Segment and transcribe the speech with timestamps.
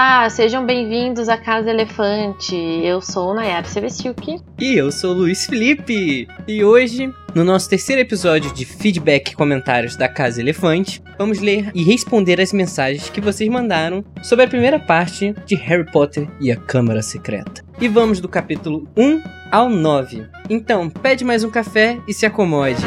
[0.00, 2.54] Olá, sejam bem-vindos à Casa Elefante.
[2.54, 4.38] Eu sou Nayara Sevestiuk.
[4.56, 6.28] E eu sou Luiz Felipe.
[6.46, 11.72] E hoje, no nosso terceiro episódio de feedback e comentários da Casa Elefante, vamos ler
[11.74, 16.52] e responder as mensagens que vocês mandaram sobre a primeira parte de Harry Potter e
[16.52, 17.64] a Câmara Secreta.
[17.80, 20.28] E vamos do capítulo 1 ao 9.
[20.48, 22.84] Então, pede mais um café e se acomode.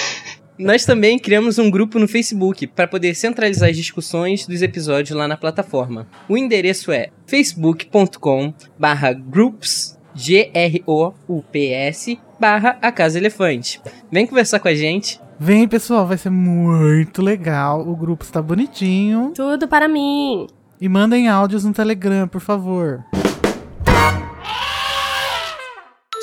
[0.61, 5.27] Nós também criamos um grupo no Facebook para poder centralizar as discussões dos episódios lá
[5.27, 6.07] na plataforma.
[6.29, 13.81] O endereço é facebook.com/groups G-R-O-U-P-S barra a Casa Elefante.
[14.13, 15.19] Vem conversar com a gente.
[15.39, 17.89] Vem, pessoal, vai ser muito legal.
[17.89, 19.33] O grupo está bonitinho.
[19.35, 20.47] Tudo para mim.
[20.79, 23.03] E mandem áudios no Telegram, por favor.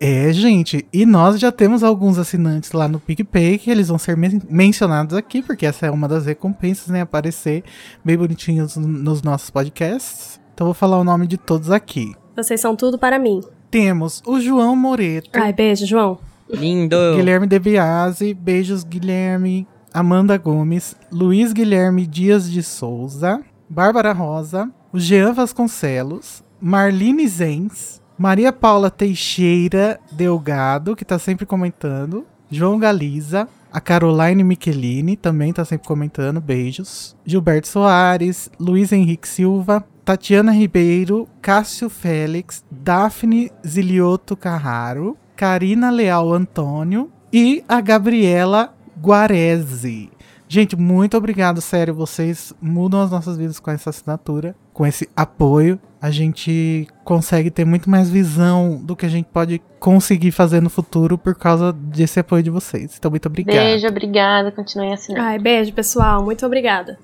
[0.00, 4.16] É, gente, e nós já temos alguns assinantes lá no PicPay que eles vão ser
[4.16, 7.00] men mencionados aqui, porque essa é uma das recompensas, né?
[7.00, 7.64] Aparecer
[8.04, 10.40] bem bonitinhos nos nossos podcasts.
[10.54, 12.14] Então vou falar o nome de todos aqui.
[12.36, 13.40] Vocês são tudo para mim.
[13.70, 15.30] Temos o João Moreto.
[15.34, 16.18] Ai, beijo, João.
[16.48, 16.96] Lindo.
[17.16, 19.66] Guilherme De Biasi, beijos, Guilherme.
[19.92, 28.52] Amanda Gomes, Luiz Guilherme Dias de Souza, Bárbara Rosa, o Jean Vasconcelos, Marlene Zenz, Maria
[28.52, 32.26] Paula Teixeira Delgado, que tá sempre comentando.
[32.50, 33.48] João Galiza.
[33.72, 36.40] A Caroline Michelini também tá sempre comentando.
[36.40, 37.16] Beijos.
[37.24, 38.50] Gilberto Soares.
[38.58, 39.84] Luiz Henrique Silva.
[40.04, 41.28] Tatiana Ribeiro.
[41.40, 42.64] Cássio Félix.
[42.68, 45.16] Daphne Zilioto Carraro.
[45.36, 47.12] Karina Leal Antônio.
[47.32, 50.10] E a Gabriela Guarese.
[50.48, 51.94] Gente, muito obrigado, sério.
[51.94, 55.76] Vocês mudam as nossas vidas com essa assinatura, com esse apoio.
[56.00, 60.70] A gente consegue ter muito mais visão do que a gente pode conseguir fazer no
[60.70, 62.94] futuro por causa desse apoio de vocês.
[62.96, 63.56] Então, muito obrigado.
[63.56, 64.52] Beijo, obrigada.
[64.52, 65.26] Continuem assinando.
[65.26, 66.22] Ai, beijo, pessoal.
[66.22, 66.96] Muito obrigada.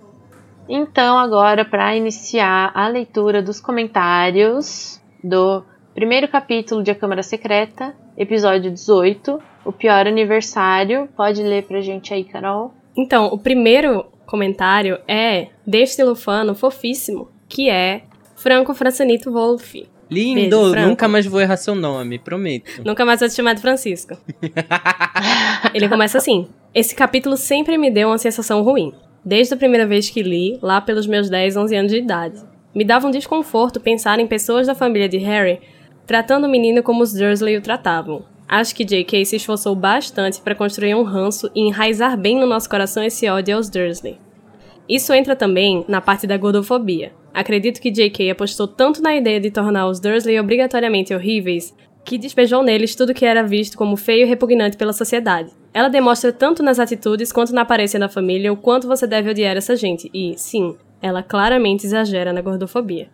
[0.69, 7.93] Então, agora, para iniciar a leitura dos comentários do primeiro capítulo de A Câmara Secreta,
[8.17, 11.09] episódio 18, O Pior Aniversário.
[11.17, 12.73] Pode ler pra gente aí, Carol?
[12.97, 18.03] Então, o primeiro comentário é deste lufano fofíssimo, que é
[18.35, 19.77] Franco Francenito Wolf.
[20.11, 20.73] Lindo!
[20.73, 22.83] Beijo, nunca mais vou errar seu nome, prometo.
[22.85, 24.19] Nunca mais vou te chamar de Francisco.
[25.73, 28.93] Ele começa assim: Esse capítulo sempre me deu uma sensação ruim.
[29.25, 32.43] Desde a primeira vez que li, lá pelos meus 10, 11 anos de idade.
[32.75, 35.61] Me dava um desconforto pensar em pessoas da família de Harry
[36.07, 38.25] tratando o menino como os Dursley o tratavam.
[38.47, 39.25] Acho que J.K.
[39.25, 43.57] se esforçou bastante para construir um ranço e enraizar bem no nosso coração esse ódio
[43.57, 44.19] aos Dursley.
[44.89, 47.13] Isso entra também na parte da gordofobia.
[47.35, 48.31] Acredito que J.K.
[48.31, 53.25] apostou tanto na ideia de tornar os Dursley obrigatoriamente horríveis que despejou neles tudo que
[53.25, 55.51] era visto como feio e repugnante pela sociedade.
[55.73, 59.57] Ela demonstra tanto nas atitudes quanto na aparência da família o quanto você deve odiar
[59.57, 63.09] essa gente, e, sim, ela claramente exagera na gordofobia.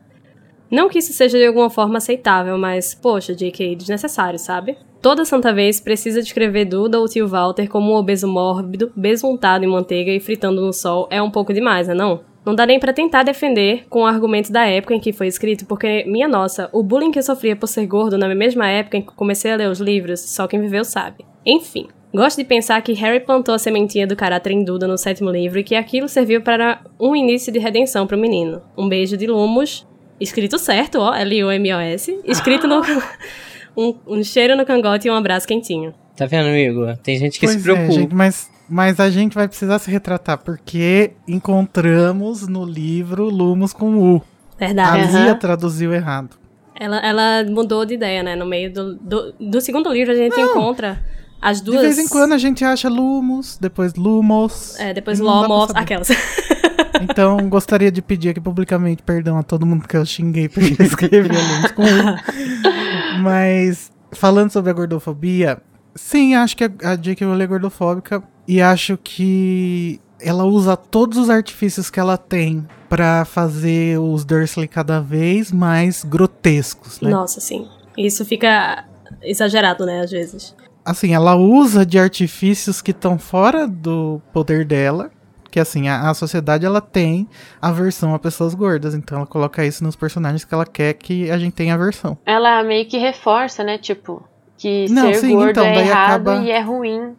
[0.70, 4.76] Não que isso seja de alguma forma aceitável, mas, poxa, J.K., desnecessário, sabe?
[5.00, 9.68] Toda santa vez precisa descrever Duda ou tio Walter como um obeso mórbido, besuntado em
[9.68, 12.20] manteiga e fritando no sol é um pouco demais, não?
[12.44, 15.66] Não dá nem pra tentar defender com o argumento da época em que foi escrito,
[15.66, 19.02] porque, minha nossa, o bullying que eu sofria por ser gordo na mesma época em
[19.02, 21.24] que comecei a ler os livros, só quem viveu sabe.
[21.44, 25.30] Enfim, gosto de pensar que Harry plantou a sementinha do caráter em Duda no sétimo
[25.30, 28.62] livro e que aquilo serviu para um início de redenção pro menino.
[28.76, 29.86] Um beijo de Lumos,
[30.18, 32.80] escrito certo, ó, L-U-M-O-S, escrito no...
[33.76, 35.94] um, um cheiro no cangote e um abraço quentinho.
[36.16, 36.86] Tá vendo, amigo?
[37.02, 37.88] Tem gente que Pois se preocupa.
[37.88, 43.72] É, gente, mas, mas a gente vai precisar se retratar, porque encontramos no livro Lumos
[43.72, 44.22] com U.
[44.56, 45.02] A Verdade.
[45.02, 45.24] Aham.
[45.24, 46.38] Lia traduziu errado.
[46.78, 48.36] Ela, ela mudou de ideia, né?
[48.36, 51.04] No meio do, do, do segundo livro a gente encontra
[51.40, 51.80] as duas.
[51.80, 54.78] De vez em quando a gente acha Lumos, depois Lumos.
[54.78, 56.08] É, depois Não Lomos, aquelas.
[57.02, 60.84] Então, gostaria de pedir aqui publicamente perdão a todo mundo que eu xinguei porque eu
[60.84, 63.20] escrevi Lumos com U.
[63.22, 65.62] Mas, falando sobre a gordofobia,
[65.94, 67.26] sim, acho que a, a J.K.
[67.26, 68.22] Rowling é gordofóbica.
[68.46, 74.66] E acho que ela usa todos os artifícios que ela tem pra fazer os Dursley
[74.66, 77.10] cada vez mais grotescos, né?
[77.10, 77.68] Nossa, sim.
[77.96, 78.84] Isso fica
[79.22, 80.54] exagerado, né, às vezes.
[80.84, 85.10] Assim, ela usa de artifícios que estão fora do poder dela.
[85.50, 87.28] Que assim, a, a sociedade ela tem
[87.60, 88.94] aversão a pessoas gordas.
[88.94, 92.16] Então ela coloca isso nos personagens que ela quer que a gente tenha aversão.
[92.24, 93.76] Ela meio que reforça, né?
[93.76, 94.24] Tipo,
[94.60, 97.16] que Não, ser sim, gordo então, é errado acaba- e é ruim.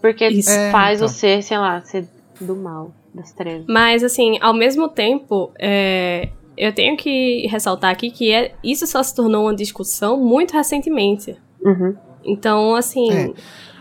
[0.00, 0.50] Porque Isso.
[0.50, 1.06] É, faz então.
[1.06, 2.06] o ser, sei lá, ser
[2.40, 3.64] do mal, das trevas.
[3.68, 6.28] Mas, assim, ao mesmo tempo, é,
[6.58, 11.36] eu tenho que ressaltar aqui que é, isso só se tornou uma discussão muito recentemente.
[11.64, 11.94] Uhum.
[12.24, 13.32] Então, assim, É.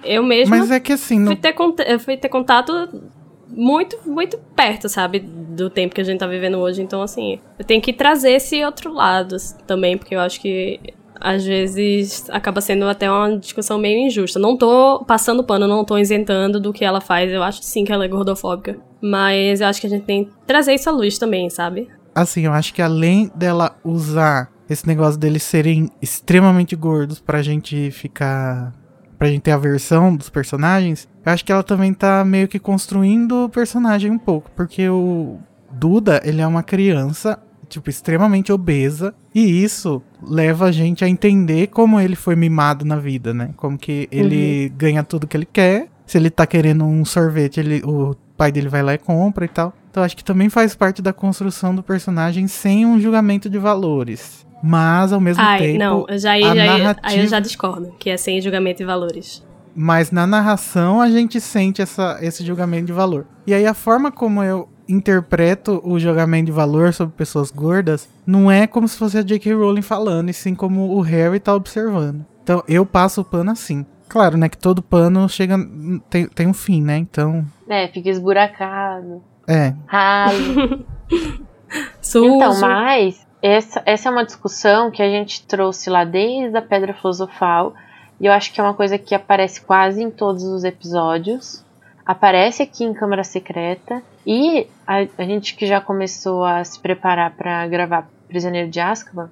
[0.04, 2.72] eu mesma Mas é que assim, fui, no, ter cont- eu fui ter contato
[3.50, 5.19] muito, muito perto, sabe?
[5.19, 6.81] Do tempo que a gente tá vivendo hoje.
[6.81, 9.36] Então, assim, eu tenho que trazer esse outro lado
[9.68, 10.80] também, porque eu acho que
[11.24, 14.38] às vezes acaba sendo até uma discussão meio injusta.
[14.38, 17.31] Não tô passando pano, não tô isentando do que ela faz.
[17.31, 18.78] Eu acho sim que ela é gordofóbica.
[19.02, 21.90] Mas eu acho que a gente tem que trazer isso à luz também, sabe?
[22.16, 27.92] assim, eu acho que além dela usar esse negócio deles serem extremamente gordos pra gente
[27.92, 28.72] ficar.
[29.18, 33.46] pra gente ter aversão dos personagens, eu acho que ela também tá meio que construindo
[33.46, 34.52] o personagem um pouco.
[34.56, 35.40] Porque o
[35.72, 37.40] Duda, ele é uma criança,
[37.74, 39.14] tipo, extremamente obesa.
[39.36, 43.50] E isso leva a gente a entender como ele foi mimado na vida, né?
[43.58, 45.88] Como que ele ganha tudo que ele quer.
[46.06, 49.48] Se ele tá querendo um sorvete, ele, o pai dele vai lá e compra e
[49.48, 49.74] tal.
[49.90, 54.46] Então acho que também faz parte da construção do personagem sem um julgamento de valores.
[54.62, 55.80] Mas ao mesmo Ai, tempo.
[55.80, 58.78] não, eu já, aí, a já, aí eu narrativa- já discordo, que é sem julgamento
[58.78, 59.44] de valores.
[59.75, 63.25] Mas na narração a gente sente essa, esse julgamento de valor.
[63.46, 68.51] E aí a forma como eu interpreto o julgamento de valor sobre pessoas gordas não
[68.51, 69.53] é como se fosse a J.K.
[69.53, 72.25] Rowling falando, e sim como o Harry tá observando.
[72.44, 73.85] Então eu passo o pano assim.
[74.09, 75.57] Claro, né, que todo pano chega
[76.09, 76.97] tem, tem um fim, né?
[76.97, 79.74] Então, É, fica esburacado, é.
[79.88, 80.86] ralo.
[82.06, 86.94] Então, mas essa, essa é uma discussão que a gente trouxe lá desde a Pedra
[86.94, 87.74] Filosofal.
[88.19, 91.63] E eu acho que é uma coisa que aparece quase em todos os episódios.
[92.06, 94.03] Aparece aqui em Câmara Secreta.
[94.25, 99.30] E a, a gente que já começou a se preparar para gravar Prisioneiro de Azkaban,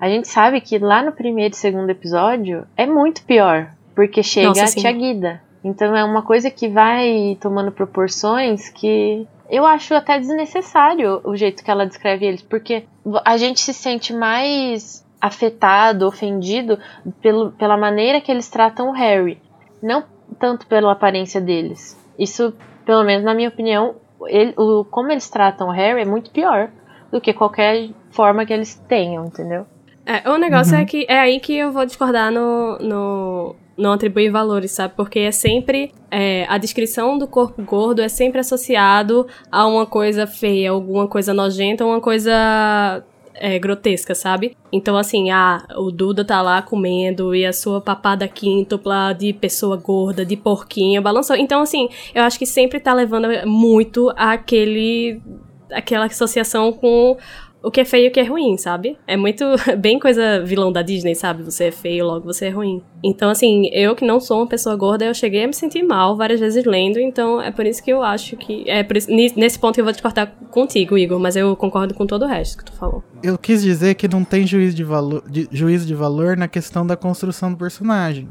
[0.00, 3.72] a gente sabe que lá no primeiro e segundo episódio é muito pior.
[3.94, 4.80] Porque chega Nossa, a sim.
[4.80, 5.42] Tia Guida.
[5.64, 11.64] Então é uma coisa que vai tomando proporções que eu acho até desnecessário o jeito
[11.64, 12.84] que ela descreve eles, porque
[13.24, 16.78] a gente se sente mais afetado, ofendido
[17.20, 19.40] pelo, pela maneira que eles tratam o Harry,
[19.82, 20.04] não
[20.38, 21.98] tanto pela aparência deles.
[22.18, 23.96] Isso, pelo menos na minha opinião,
[24.26, 26.70] ele- o, como eles tratam o Harry é muito pior
[27.12, 29.66] do que qualquer forma que eles tenham, entendeu?
[30.04, 30.80] É, o negócio Uhum.
[30.82, 34.94] é que é aí que eu vou discordar no, no não atribuir valores, sabe?
[34.96, 40.26] Porque é sempre é, a descrição do corpo gordo é sempre associado a uma coisa
[40.26, 43.04] feia, alguma coisa nojenta, uma coisa
[43.40, 44.56] é, grotesca, sabe?
[44.72, 49.76] Então assim, ah, o Duda tá lá comendo e a sua papada quíntupla de pessoa
[49.76, 51.36] gorda, de porquinho, balançou.
[51.36, 55.20] Então assim, eu acho que sempre tá levando muito àquele
[55.72, 57.16] aquela associação com
[57.62, 58.96] o que é feio e o que é ruim, sabe?
[59.06, 59.44] É muito
[59.78, 61.42] bem coisa vilão da Disney, sabe?
[61.42, 62.82] Você é feio, logo você é ruim.
[63.02, 66.16] Então, assim, eu que não sou uma pessoa gorda, eu cheguei a me sentir mal
[66.16, 68.68] várias vezes lendo, então é por isso que eu acho que.
[68.68, 72.28] É isso, nesse ponto eu vou discordar contigo, Igor, mas eu concordo com todo o
[72.28, 73.02] resto que tu falou.
[73.22, 76.86] Eu quis dizer que não tem juízo de valor, de, juízo de valor na questão
[76.86, 78.28] da construção do personagem.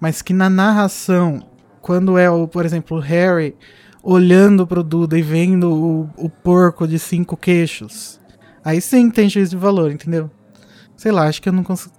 [0.00, 1.42] Mas que na narração,
[1.80, 3.54] quando é, o, por exemplo, o Harry
[4.02, 8.20] olhando pro Duda e vendo o, o porco de cinco queixos,
[8.64, 10.30] aí sim tem juízo de valor, entendeu?
[10.96, 11.94] Sei lá, acho que eu não consigo.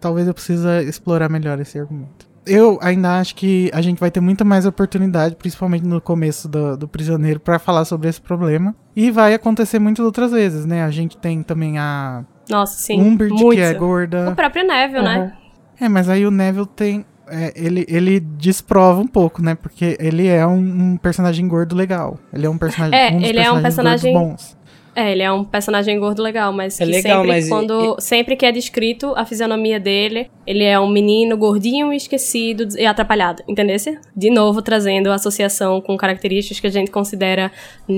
[0.00, 2.26] Talvez eu precise explorar melhor esse argumento.
[2.46, 6.76] eu ainda acho que a gente vai ter muita mais oportunidade, principalmente no começo do,
[6.76, 8.74] do Prisioneiro, para falar sobre esse problema.
[8.94, 10.84] E vai acontecer muitas outras vezes, né?
[10.84, 13.00] A gente tem também a Nossa, sim.
[13.00, 13.56] Umbridge, muito.
[13.56, 14.32] que é O gorda.
[14.36, 15.32] próprio Neville, né?
[15.80, 17.04] É, mas aí o Neville tem.
[17.28, 19.54] é, ele, ele desprova um pouco, né?
[19.54, 20.58] Porque ele é um,
[20.92, 22.18] um personagem gordo legal.
[22.32, 22.98] Ele é um personagem.
[22.98, 24.56] É, um ele é um personagem- bons.
[24.96, 28.36] É, ele é um personagem gordo legal, mas É que legal, sempre mas quando sempre
[28.36, 33.98] que é descrito a fisionomia dele, ele é um menino gordinho, esquecido e atrapalhado, entendesse?
[34.16, 37.50] De novo trazendo a associação com características que a gente considera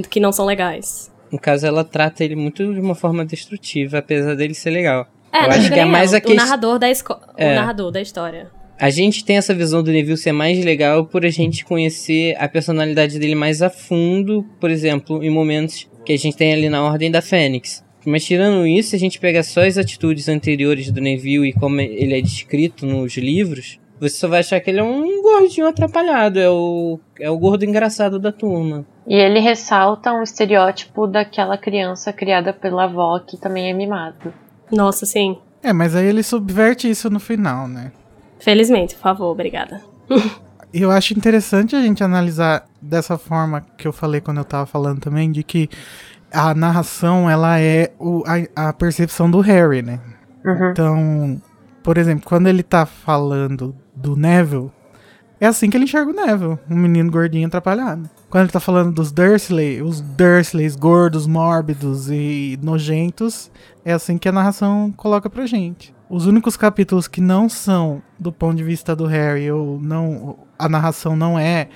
[0.09, 1.13] que não são legais.
[1.31, 5.07] No caso, ela trata ele muito de uma forma destrutiva, apesar dele ser legal.
[5.33, 7.17] É, Eu acho que é nem mais a questão- o narrador da esco...
[7.37, 7.53] É.
[7.53, 8.51] o narrador da história.
[8.79, 12.47] A gente tem essa visão do Neville ser mais legal por a gente conhecer a
[12.47, 16.83] personalidade dele mais a fundo, por exemplo, em momentos que a gente tem ali na
[16.83, 17.85] Ordem da Fênix.
[18.07, 21.81] Mas tirando isso, se a gente pega só as atitudes anteriores do Neville e como
[21.81, 26.39] ele é descrito nos livros, você só vai achar que ele é um gordinho atrapalhado,
[26.39, 28.87] é o, é o gordo engraçado da turma.
[29.09, 34.33] E ele ressalta um estereótipo daquela criança criada pela avó que também é mimado.
[34.71, 35.39] Nossa, sim.
[35.63, 37.91] É, mas aí ele subverte isso no final, né?
[38.39, 39.83] Felizmente, por favor, obrigada.
[40.77, 44.67] E eu acho interessante a gente analisar dessa forma que eu falei quando eu tava
[44.67, 45.71] falando também, de que
[46.31, 49.99] a narração, ela é o, a, a percepção do Harry, né?
[50.45, 50.71] Uhum.
[50.71, 51.43] Então,
[51.83, 54.71] por exemplo, quando ele tá falando do Neville,
[55.41, 58.11] é assim que ele enxerga o Neville, um menino gordinho atrapalhado.
[58.29, 63.51] Quando ele tá falando dos Dursley, os Dursleys gordos, mórbidos e nojentos,
[63.83, 65.97] é assim que a narração coloca pra gente.
[66.11, 70.69] Os únicos capítulos que não são do ponto de vista do Harry, ou não, a
[70.69, 71.69] narração não é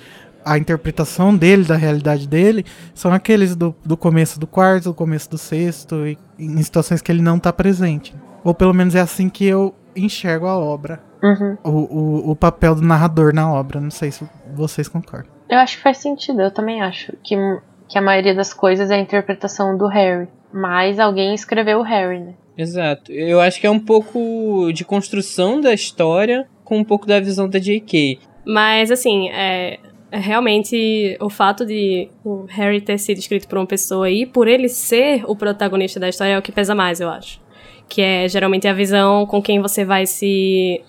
[0.45, 5.31] a interpretação dele, da realidade dele, são aqueles do, do começo do quarto, do começo
[5.31, 8.15] do sexto, e, em situações que ele não tá presente.
[8.43, 11.01] Ou pelo menos é assim que eu enxergo a obra.
[11.23, 11.59] Uhum.
[11.63, 13.81] O, o, o papel do narrador na obra.
[13.81, 15.31] Não sei se vocês concordam.
[15.49, 17.37] Eu acho que faz sentido, eu também acho que,
[17.89, 20.29] que a maioria das coisas é a interpretação do Harry.
[20.53, 22.35] Mas alguém escreveu o Harry, né?
[22.57, 23.13] Exato.
[23.13, 27.49] Eu acho que é um pouco de construção da história com um pouco da visão
[27.49, 28.21] da J.K.
[28.51, 29.79] Mas, assim, é,
[30.11, 34.49] é realmente o fato de o Harry ter sido escrito por uma pessoa e por
[34.49, 37.41] ele ser o protagonista da história é o que pesa mais, eu acho.
[37.89, 40.83] Que é geralmente a visão com quem você vai se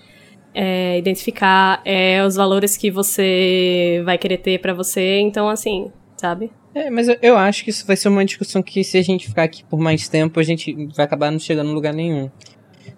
[0.52, 5.20] é, identificar, é os valores que você vai querer ter pra você.
[5.20, 6.50] Então, assim, sabe?
[6.74, 9.28] É, mas eu, eu acho que isso vai ser uma discussão que se a gente
[9.28, 12.28] ficar aqui por mais tempo, a gente vai acabar não chegando em lugar nenhum.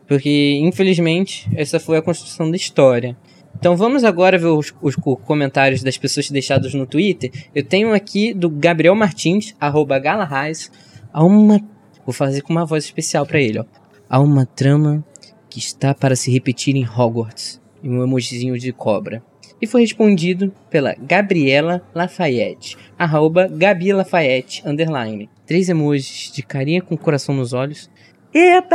[0.06, 3.14] Porque, infelizmente, essa foi a construção da história.
[3.58, 7.30] Então vamos agora ver os, os co- comentários das pessoas deixados no Twitter.
[7.54, 10.70] Eu tenho aqui do Gabriel Martins, arroba Galarraz.
[11.12, 11.60] Há uma.
[12.04, 13.64] Vou fazer com uma voz especial pra ele, ó.
[14.08, 15.02] Há uma trama
[15.48, 17.60] que está para se repetir em Hogwarts.
[17.82, 19.22] E um emojizinho de cobra.
[19.60, 25.30] E foi respondido pela Gabriela Lafayette, arroba Gabi Lafayette, underline.
[25.46, 27.88] Três emojis de carinha com coração nos olhos.
[28.34, 28.74] Eba!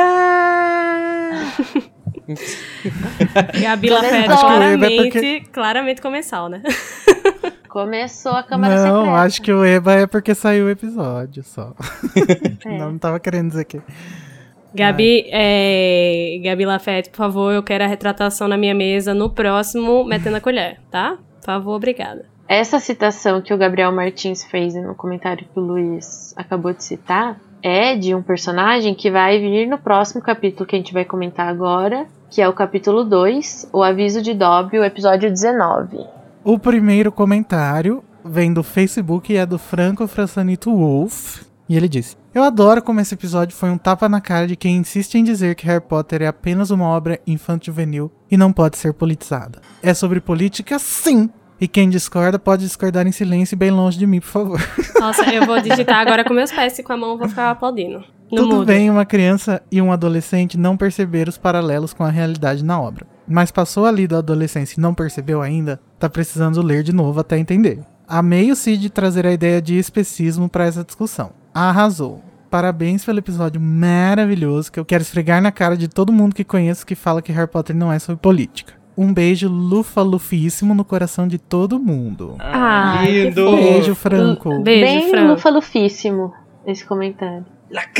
[3.61, 6.61] Gabi Lafayette Eba é claramente, porque- claramente comensal, né?
[7.67, 9.21] Começou a Câmara não, Secreta.
[9.21, 11.73] acho que o Eba é porque saiu o episódio só.
[12.65, 12.77] É.
[12.77, 13.79] Não, não tava querendo dizer que.
[14.73, 20.03] Gabi, é, Gabi Lafayette, por favor, eu quero a retratação na minha mesa no próximo
[20.03, 21.17] Metendo a Colher, tá?
[21.39, 22.25] Por favor, obrigada.
[22.47, 27.39] Essa citação que o Gabriel Martins fez no comentário que o Luiz acabou de citar
[27.61, 31.47] é de um personagem que vai vir no próximo capítulo que a gente vai comentar
[31.47, 36.05] agora, que é o capítulo 2, O Aviso de Dobby, o episódio 19.
[36.43, 41.41] O primeiro comentário vem do Facebook e é do Franco Françanito Wolf.
[41.67, 44.77] E ele disse: Eu adoro como esse episódio foi um tapa na cara de quem
[44.77, 48.93] insiste em dizer que Harry Potter é apenas uma obra infanto-juvenil e não pode ser
[48.93, 49.59] politizada.
[49.81, 51.29] É sobre política, sim!
[51.61, 54.59] E quem discorda pode discordar em silêncio e bem longe de mim, por favor.
[54.97, 57.51] Nossa, eu vou digitar agora com meus pés e com a mão eu vou ficar
[57.51, 58.01] aplaudindo.
[58.37, 58.65] Tudo mudo.
[58.65, 63.05] bem uma criança e um adolescente não perceber os paralelos com a realidade na obra.
[63.27, 67.37] Mas passou ali da adolescência e não percebeu ainda, tá precisando ler de novo até
[67.37, 67.79] entender.
[68.07, 71.31] Amei o Cid trazer a ideia de especismo para essa discussão.
[71.53, 72.23] Arrasou.
[72.49, 76.85] Parabéns pelo episódio maravilhoso que eu quero esfregar na cara de todo mundo que conheço
[76.85, 78.73] que fala que Harry Potter não é sobre política.
[78.97, 82.35] Um beijo lufa-lufíssimo no coração de todo mundo.
[82.39, 83.55] Ai, que lindo!
[83.55, 84.59] Beijo, Franco.
[84.61, 85.31] Beijo, Bem Fran.
[85.31, 86.33] lufa-lufíssimo
[86.65, 87.45] esse comentário.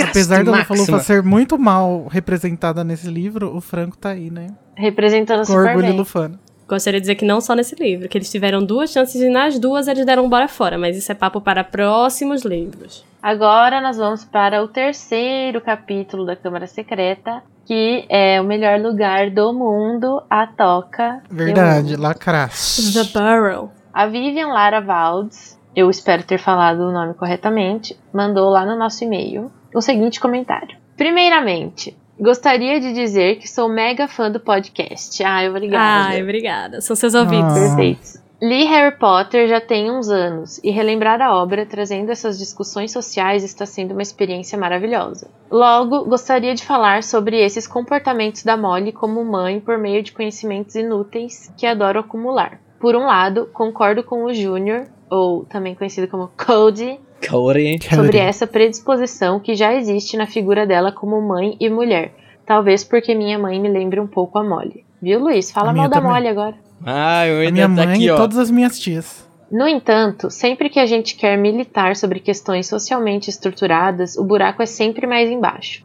[0.10, 0.52] Apesar da.
[0.52, 4.48] Lufa-Lufa ser muito mal representada nesse livro, o Franco tá aí, né?
[4.76, 5.98] Representando Com super orgulho bem.
[5.98, 6.40] lufano.
[6.68, 9.58] Gostaria de dizer que não só nesse livro, que eles tiveram duas chances e nas
[9.58, 13.04] duas eles deram um bora fora, mas isso é papo para próximos livros.
[13.24, 19.32] Agora nós vamos para o terceiro capítulo da Câmara Secreta, que é o melhor lugar
[19.32, 21.22] do mundo, a Toca.
[21.30, 22.94] Verdade, Eu- lacraço.
[22.94, 23.72] The Burrow.
[23.92, 29.04] A Vivian Lara Valdes, eu espero ter falado o nome corretamente, mandou lá no nosso
[29.04, 30.78] e-mail o seguinte comentário.
[30.98, 35.24] Primeiramente, gostaria de dizer que sou mega fã do podcast.
[35.24, 36.10] Ah, obrigada.
[36.10, 36.82] Ai, obrigada.
[36.82, 37.56] São seus ouvidos.
[37.56, 37.76] Ah.
[37.76, 38.30] Perfeitos.
[38.42, 43.44] Li Harry Potter já tem uns anos e relembrar a obra trazendo essas discussões sociais
[43.44, 45.30] está sendo uma experiência maravilhosa.
[45.52, 50.76] Logo, gostaria de falar sobre esses comportamentos da Molly como mãe por meio de conhecimentos
[50.76, 52.62] inúteis que adoro acumular.
[52.80, 56.98] Por um lado, concordo com o Júnior, ou também conhecido como Cody,
[57.28, 57.80] Corey.
[57.82, 62.14] sobre essa predisposição que já existe na figura dela como mãe e mulher.
[62.46, 64.84] Talvez porque minha mãe me lembre um pouco a Molly.
[65.02, 65.52] Viu, Luiz?
[65.52, 66.12] Fala A mal da também.
[66.12, 66.56] Molly agora.
[66.86, 68.16] Ah, eu A ainda minha tá mãe aqui, e ó.
[68.18, 69.28] todas as minhas tias.
[69.52, 74.66] No entanto, sempre que a gente quer militar sobre questões socialmente estruturadas, o buraco é
[74.66, 75.84] sempre mais embaixo.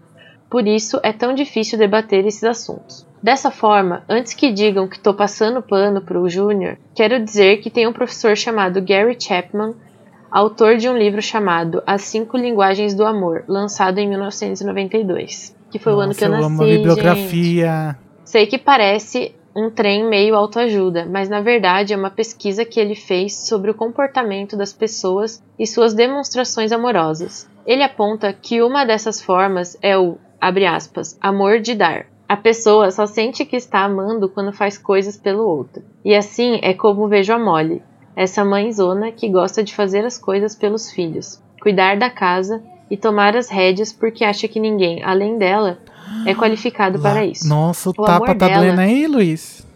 [0.51, 3.07] Por isso, é tão difícil debater esses assuntos.
[3.23, 7.87] Dessa forma, antes que digam que estou passando pano pro Júnior, quero dizer que tem
[7.89, 9.75] um professor chamado Gary Chapman,
[10.35, 15.95] autor de um livro chamado As Cinco Linguagens do Amor, lançado em 1992, que foi
[15.95, 16.55] o ano que eu Nossa, nasci.
[16.55, 16.77] amo a gente.
[16.77, 17.99] bibliografia.
[18.25, 22.97] Sei que parece um trem meio autoajuda, mas na verdade é uma pesquisa que ele
[22.97, 27.49] fez sobre o comportamento das pessoas e suas demonstrações amorosas.
[27.65, 32.07] Ele aponta que uma dessas formas é o, abre aspas, amor de dar.
[32.29, 35.85] A pessoa só sente que está amando quando faz coisas pelo outro.
[36.05, 37.81] E assim é como vejo a Molly,
[38.17, 43.37] essa mãezona que gosta de fazer as coisas pelos filhos, cuidar da casa e tomar
[43.37, 45.79] as rédeas porque acha que ninguém, além dela,
[46.27, 47.49] é qualificado para isso.
[47.49, 49.67] Nossa, o, O tapa tá dela- doendo aí, Luiz?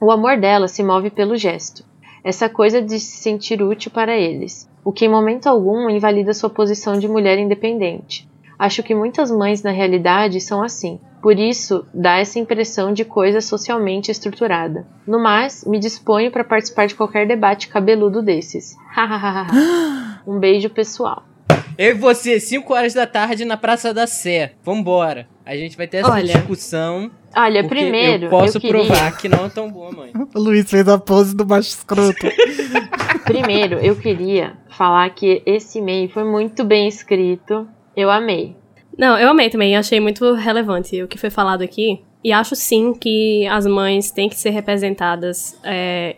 [0.00, 1.84] O amor dela se move pelo gesto,
[2.22, 6.50] essa coisa de se sentir útil para eles, o que em momento algum invalida sua
[6.50, 8.28] posição de mulher independente.
[8.58, 13.40] Acho que muitas mães na realidade são assim, por isso dá essa impressão de coisa
[13.40, 14.86] socialmente estruturada.
[15.06, 18.76] No mais, me disponho para participar de qualquer debate cabeludo desses.
[20.26, 21.24] um beijo pessoal.
[21.78, 24.52] Eu e você, 5 horas da tarde na Praça da Sé.
[24.64, 25.28] Vambora.
[25.44, 26.32] A gente vai ter essa Olha.
[26.32, 27.10] discussão.
[27.36, 28.84] Olha, porque primeiro, eu posso queria...
[28.86, 30.10] provar que não é tão boa, mãe.
[30.34, 32.26] O Luiz fez a pose do macho escroto.
[33.24, 37.68] Primeiro, eu queria falar que esse e-mail foi muito bem escrito.
[37.96, 38.54] Eu amei.
[38.98, 42.00] Não, eu amei também, achei muito relevante o que foi falado aqui.
[42.24, 46.16] E acho sim que as mães têm que ser representadas é,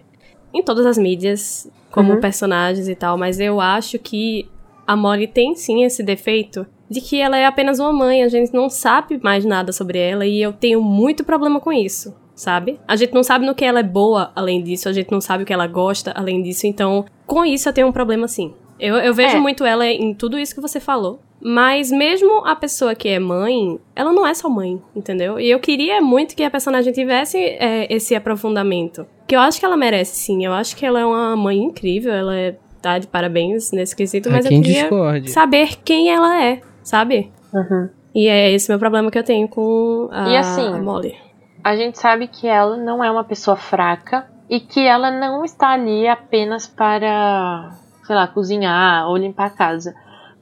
[0.54, 2.20] em todas as mídias, como Uhum.
[2.20, 4.48] personagens e tal, mas eu acho que
[4.86, 8.54] a Molly tem sim esse defeito de que ela é apenas uma mãe, a gente
[8.54, 12.80] não sabe mais nada sobre ela e eu tenho muito problema com isso, sabe?
[12.88, 15.42] A gente não sabe no que ela é boa além disso, a gente não sabe
[15.42, 18.54] o que ela gosta além disso, então com isso eu tenho um problema sim.
[18.80, 19.40] Eu, eu vejo É.
[19.40, 21.20] muito ela em tudo isso que você falou.
[21.40, 25.38] Mas mesmo a pessoa que é mãe, ela não é só mãe, entendeu?
[25.38, 29.06] E eu queria muito que a personagem tivesse é, esse aprofundamento.
[29.26, 30.44] Que eu acho que ela merece, sim.
[30.44, 34.30] Eu acho que ela é uma mãe incrível, ela é, tá de parabéns nesse quesito,
[34.30, 35.30] mas eu queria discorde.
[35.30, 37.30] saber quem ela é, sabe?
[37.52, 37.88] Uhum.
[38.14, 41.14] E é esse meu problema que eu tenho com a, E assim, a Molly.
[41.62, 45.70] A gente sabe que ela não é uma pessoa fraca e que ela não está
[45.70, 47.72] ali apenas para,
[48.04, 49.94] sei lá, cozinhar ou limpar a casa.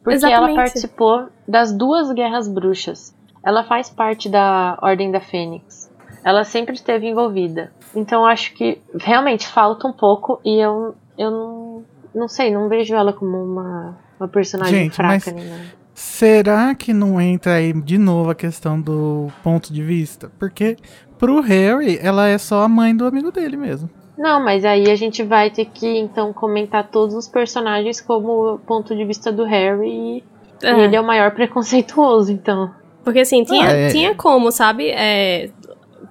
[0.07, 0.55] Porque ela Exatamente.
[0.55, 3.12] participou das duas guerras bruxas.
[3.45, 5.90] Ela faz parte da Ordem da Fênix.
[6.23, 7.73] Ela sempre esteve envolvida.
[7.92, 12.69] Então eu acho que realmente falta um pouco e eu, eu não, não sei, não
[12.69, 15.75] vejo ela como uma, uma personagem Gente, fraca mas-.
[15.92, 20.31] Será que não entra aí de novo a questão do ponto de vista?
[20.38, 20.77] Porque
[21.19, 23.90] pro Harry, ela é só a mãe do amigo dele mesmo.
[24.16, 28.59] Não, mas aí a gente vai ter que então comentar todos os personagens como o
[28.59, 30.24] ponto de vista do Harry e,
[30.62, 30.70] É.
[30.85, 32.70] ele é o maior preconceituoso, então.
[33.05, 33.88] Porque assim, tinha, Ah, é.
[33.88, 34.88] tinha como, sabe?
[34.88, 35.50] É,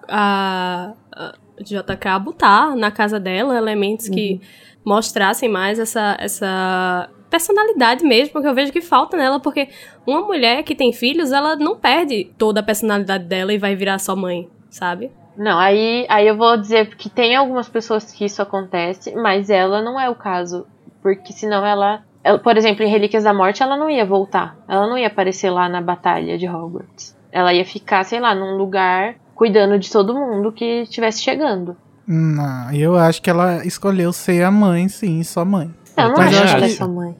[0.08, 4.40] a, a JK botar na casa dela elementos que
[4.86, 9.68] mostrassem mais essa, essa personalidade mesmo, porque eu vejo que falta nela, porque
[10.06, 13.98] uma mulher que tem filhos, ela não perde toda a personalidade dela e vai virar
[14.00, 15.12] só mãe, sabe?
[15.38, 19.82] Não, aí, aí eu vou dizer que tem algumas pessoas que isso acontece, mas ela
[19.82, 20.66] não é o caso.
[21.02, 22.02] Porque senão ela.
[22.24, 24.56] ela- por exemplo, em Relíquias da Morte, ela não ia voltar.
[24.68, 27.16] Ela não ia aparecer lá na batalha de Hogwarts.
[27.32, 31.76] Ela ia ficar, sei lá, num lugar cuidando de todo mundo que estivesse chegando.
[32.08, 35.70] Não, eu acho que ela escolheu ser a mãe, sim, só mãe.
[35.98, 37.16] Eu não Mas acho eu que acho ela é que- sua mãe.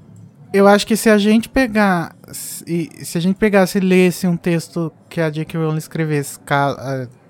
[0.54, 2.16] Eu acho que se a gente pegar.
[2.32, 5.60] Se, se a gente pegasse e lesse um texto que a J.K.
[5.60, 6.40] Rowling escrevesse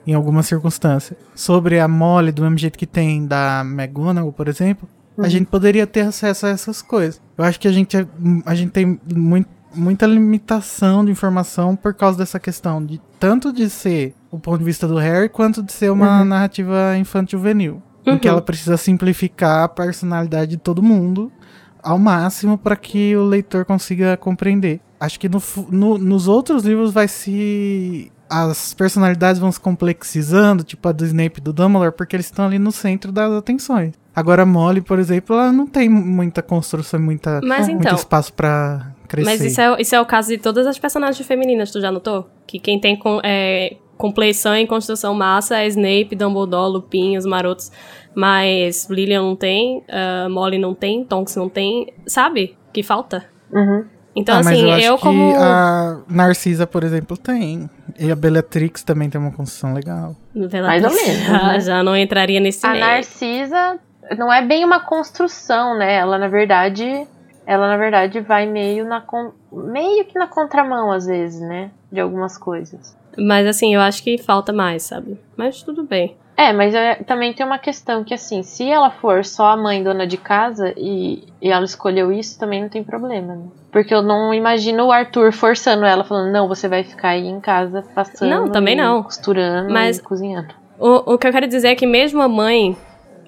[0.07, 4.87] em alguma circunstância sobre a Molly, do mesmo jeito que tem da McGonagall, por exemplo,
[5.17, 7.21] a gente poderia ter acesso a essas coisas.
[7.37, 8.07] Eu acho que a gente, é-
[8.45, 9.49] a gente tem muito.
[9.77, 14.63] muita limitação de informação por causa dessa questão de tanto de ser o ponto de
[14.63, 16.25] vista do Harry quanto de ser uma Uhum.
[16.25, 18.35] narrativa infantil juvenil, em que Uhum.
[18.35, 21.29] ela precisa simplificar a personalidade de todo mundo
[21.83, 24.79] ao máximo para que o leitor consiga compreender.
[24.97, 30.87] Acho que no no- nos outros livros vai se as personalidades vão se complexizando, tipo
[30.87, 33.93] a do Snape e do Dumbledore, porque eles estão ali no centro das atenções.
[34.15, 38.33] Agora a Molly, por exemplo, ela não tem muita construção, muita Mas muito então- espaço
[38.33, 39.29] pra crescer.
[39.29, 42.29] Mas isso é, isso é o caso de todas as personagens femininas, tu já notou?
[42.47, 47.71] Que quem tem com, é, compleição e construção massa é Snape, Dumbledore, Lupin, os marotos.
[48.15, 52.57] Mas Lilian não tem, ah, Molly não tem, Tonks não tem, sabe?
[52.73, 53.25] Que falta.
[53.51, 53.85] Uhum.
[54.15, 55.35] Então, Ah, mas assim, eu acho eu que como...
[55.37, 57.69] a Narcisa, por exemplo, tem.
[57.99, 60.15] E a Bellatrix também tem uma construção legal.
[60.33, 61.59] Bellatrix Mais ou menos, Já, né?
[61.59, 62.85] já não entraria nesse A meio.
[62.85, 63.79] Narcisa
[64.17, 65.95] não é bem uma construção, né?
[65.95, 67.05] Ela na verdade,
[67.45, 71.71] ela na verdade vai meio na con- meio que na contramão às vezes, né?
[71.91, 72.95] De algumas coisas.
[73.17, 75.17] Mas, assim, eu acho que falta mais, sabe?
[75.37, 76.15] Mas tudo bem.
[76.37, 79.81] É, mas é- também tem uma questão que assim, se ela for só a mãe
[79.81, 83.45] dona de casa e, e ela escolheu isso, também não tem problema, né?
[83.71, 87.39] Porque eu não imagino o Arthur forçando ela, falando, não, você vai ficar aí em
[87.39, 88.29] casa passando.
[88.29, 89.01] Não, também e não.
[89.03, 90.53] Costurando Mas- e cozinhando.
[90.77, 92.75] O, o que eu quero dizer é que mesmo a mãe,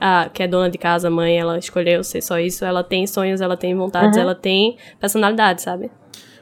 [0.02, 3.08] a, que é dona de casa, a mãe, ela escolheu ser só isso, ela tem
[3.08, 4.24] sonhos, ela tem vontades, Uhum.
[4.24, 5.90] ela tem personalidade, sabe?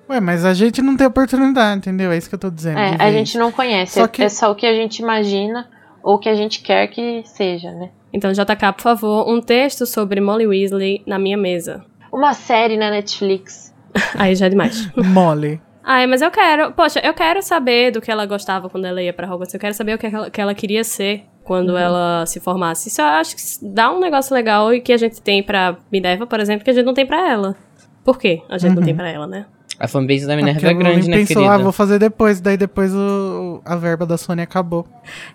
[0.09, 2.11] Ué, mas a gente não tem oportunidade, entendeu?
[2.11, 2.79] É isso que eu tô dizendo.
[2.79, 3.39] É, a gente isso.
[3.39, 5.67] não conhece, Só é- que- é só o que a gente imagina
[6.05, 7.89] ou o que a gente quer que seja, né?
[8.13, 11.83] Então, JK, por favor, um texto sobre Molly Weasley na minha mesa.
[12.13, 13.73] Uma série na Netflix.
[14.17, 14.89] Aí já é demais.
[14.95, 15.59] Mole.
[15.83, 16.71] Ai, mas eu quero.
[16.71, 19.53] Poxa, eu quero saber do que ela gostava quando ela ia pra Hogwarts.
[19.53, 21.77] Eu quero saber o que ela, que ela queria ser quando Uhum.
[21.77, 22.89] ela se formasse.
[22.89, 26.25] Isso eu acho que dá um negócio legal e que a gente tem pra Minerva,
[26.25, 27.55] por exemplo, que a gente não tem pra ela.
[28.03, 28.41] Por quê?
[28.49, 28.85] A gente não Uhum.
[28.85, 29.45] tem pra ela, né?
[29.79, 31.53] A fanbase da Minerva porque é a grande, né, pensou, querida?
[31.53, 32.39] ah, vou fazer depois.
[32.39, 34.87] Daí depois o, a verba da Sony acabou.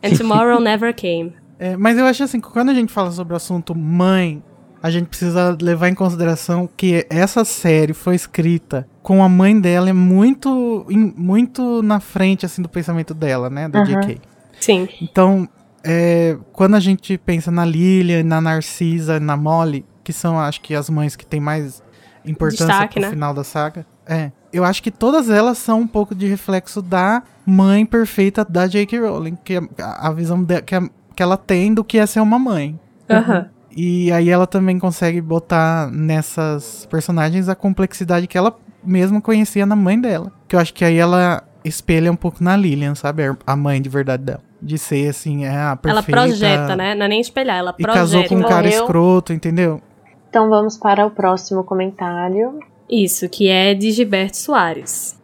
[0.03, 1.35] And Tomorrow Never Came.
[1.59, 4.42] É, mas eu acho assim, que quando a gente fala sobre o assunto mãe,
[4.83, 9.90] a gente precisa levar em consideração que essa série foi escrita com a mãe dela
[9.90, 13.85] é muito, em- muito na frente assim do pensamento dela, né, da Uhum.
[14.00, 14.20] JK.
[14.59, 14.88] Sim.
[15.03, 15.46] Então,
[15.85, 20.74] é, quando a gente pensa na Lilian, na Narcisa, na Molly, que são, acho que,
[20.74, 21.83] as mães que têm mais
[22.24, 23.11] importância Destaque, pro né?
[23.11, 27.23] final da saga, é, eu acho que todas elas são um pouco de reflexo da
[27.46, 28.99] mãe perfeita da J.K.
[29.01, 32.07] Rowling, que é a, a visão de- que, a- que ela tem do que é
[32.07, 32.79] ser uma mãe.
[33.09, 33.46] Aham.
[33.77, 39.77] E aí ela também consegue botar nessas personagens a complexidade que ela mesma conhecia na
[39.77, 40.33] mãe dela.
[40.49, 43.23] Que eu acho que aí ela espelha um pouco na Lilian, sabe?
[43.46, 44.40] A mãe de verdade dela.
[44.61, 46.11] De ser assim, é a perfeita.
[46.11, 46.94] Ela projeta, né?
[46.96, 48.01] Não é nem espelhar, ela E projeta.
[48.01, 48.81] casou com um cara Morreu.
[48.83, 49.81] escroto, entendeu?
[50.29, 52.59] Então vamos para o próximo comentário.
[52.90, 55.20] Isso, que é de Gilberto Soares.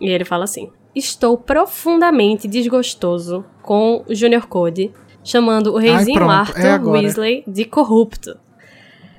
[0.00, 4.90] E ele fala assim: Estou profundamente desgostoso com o Junior Code,
[5.22, 6.78] chamando o reizinho pronto, Arthur é.
[6.78, 8.36] Weasley de corrupto.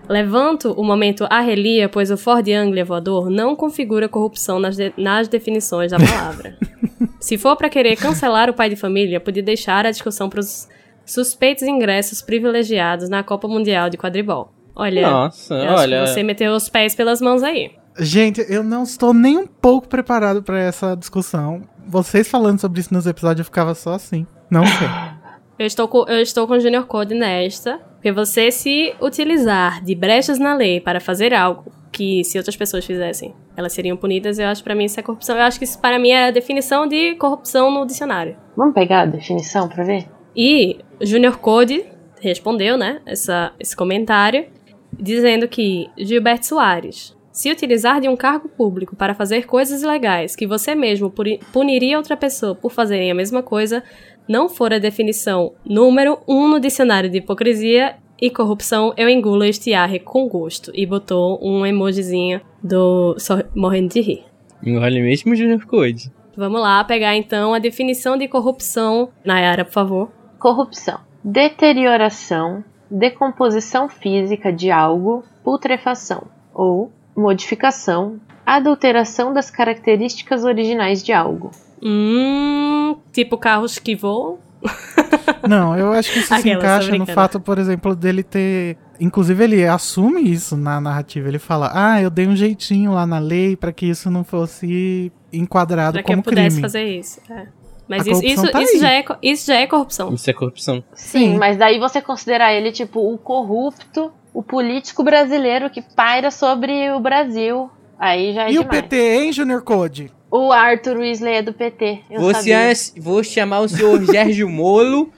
[0.10, 5.28] Levanto o momento arrelia, pois o Ford Anglia voador não configura corrupção nas, de- nas
[5.30, 6.58] definições da palavra.
[7.22, 10.68] Se for pra querer cancelar o pai de família, podia deixar a discussão pros
[11.06, 14.52] suspeitos ingressos privilegiados na Copa Mundial de Quadribol.
[14.76, 16.02] Olha, Nossa, eu acho olha.
[16.04, 17.72] que você meteu os pés pelas mãos aí.
[18.00, 21.62] Gente, eu não estou nem um pouco preparado pra essa discussão.
[21.86, 24.26] Vocês falando sobre isso nos episódios, eu ficava só assim.
[24.50, 24.88] Não sei.
[25.58, 29.94] Eu estou com, eu estou com o Junior Code nesta, porque você se utilizar de
[29.94, 34.48] brechas na lei para fazer algo que se outras pessoas fizessem, elas seriam punidas, eu
[34.48, 35.38] acho que pra mim isso é corrupção.
[35.38, 38.36] Eu acho que isso para mim é a definição de corrupção no dicionário.
[38.58, 40.08] Vamos pegar a definição pra ver?
[40.36, 41.86] E o Junior Code
[42.20, 44.48] respondeu, né, essa, esse comentário,
[44.92, 50.48] dizendo que Gilberto Soares, se utilizar de um cargo público para fazer coisas ilegais que
[50.48, 51.12] você mesmo
[51.52, 53.84] puniria outra pessoa por fazerem a mesma coisa,
[54.30, 59.74] não for a definição número um no dicionário de hipocrisia e corrupção, eu engulo este
[59.74, 60.72] arre com gosto.
[60.74, 64.24] E botou um emojizinho do só morrendo de rir.
[64.66, 66.10] Engole mesmo o Junior Code.
[66.38, 69.10] Vamos lá pegar então a definição de corrupção.
[69.26, 70.12] Nayara, por favor.
[70.40, 71.02] Corrupção.
[71.22, 81.52] Deterioração, decomposição física de algo, putrefação ou modificação, adulteração das características originais de algo.
[81.82, 84.40] Hum, tipo carros que voam.
[85.48, 88.78] Não, eu acho que isso se encaixa no fato, por exemplo, dele ter.
[89.00, 91.28] Inclusive, ele assume isso na narrativa.
[91.28, 95.12] Ele fala: Ah, eu dei um jeitinho lá na lei pra que isso não fosse
[95.34, 96.62] enquadrado Pra que eu como pudesse crime.
[96.62, 97.20] fazer isso.
[97.30, 97.48] é.
[97.86, 100.14] Mas isso, isso, tá isso já é, isso já é corrupção.
[100.14, 100.82] Isso é corrupção.
[100.94, 101.38] Sim, Sim.
[101.38, 107.00] mas daí você considerar ele tipo o corrupto, o político brasileiro que paira sobre o
[107.00, 107.70] Brasil
[108.00, 108.82] Aí já é E o demais.
[108.82, 110.12] PT, hein, Junior Code?
[110.30, 112.02] O Arthur Weasley é do PT.
[112.34, 112.76] Sabia.
[112.76, 115.10] se- vou chamar o senhor Sérgio Molo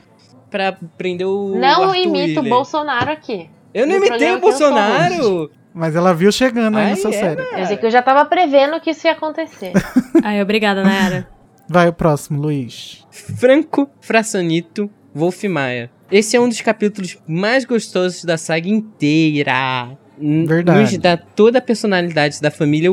[0.52, 1.56] pra prender o.
[1.56, 2.50] Não Arthur imita o Weasley.
[2.50, 3.50] Bolsonaro aqui.
[3.74, 5.50] Eu não imitei o Bolsonaro!
[5.74, 7.44] Mas ela viu chegando aí seu é, sério.
[7.58, 9.74] Eu sei que eu já tava prevendo que isso ia acontecer.
[10.24, 11.28] Aí, obrigada, Nayara.
[11.68, 13.06] Vai o próximo, Luiz.
[13.12, 15.90] Franco Frassonito Wolf Maia.
[16.12, 19.98] Esse é um dos capítulos mais gostosos da saga inteira.
[20.20, 20.82] Verdade.
[20.82, 22.90] Nos dá toda a personalidade da família,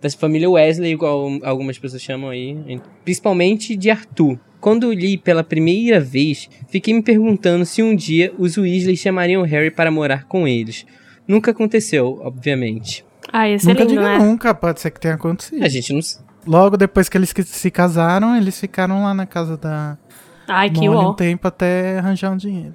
[0.00, 2.80] da família Wesley, igual algumas pessoas chamam aí.
[3.02, 4.38] Principalmente de Arthur.
[4.60, 9.70] Quando li pela primeira vez, fiquei me perguntando se um dia os Weasley chamariam Harry
[9.70, 10.86] para morar com eles.
[11.26, 13.04] Nunca aconteceu, obviamente.
[13.32, 14.18] Ah, esse é nunca lindo, diga né?
[14.18, 15.62] nunca, pode ser que tenha acontecido.
[15.62, 16.00] A gente não.
[16.46, 19.98] Logo depois que eles se casaram, eles ficaram lá na casa da
[20.48, 22.74] Ai, que Molly um tempo até arranjar um dinheiro.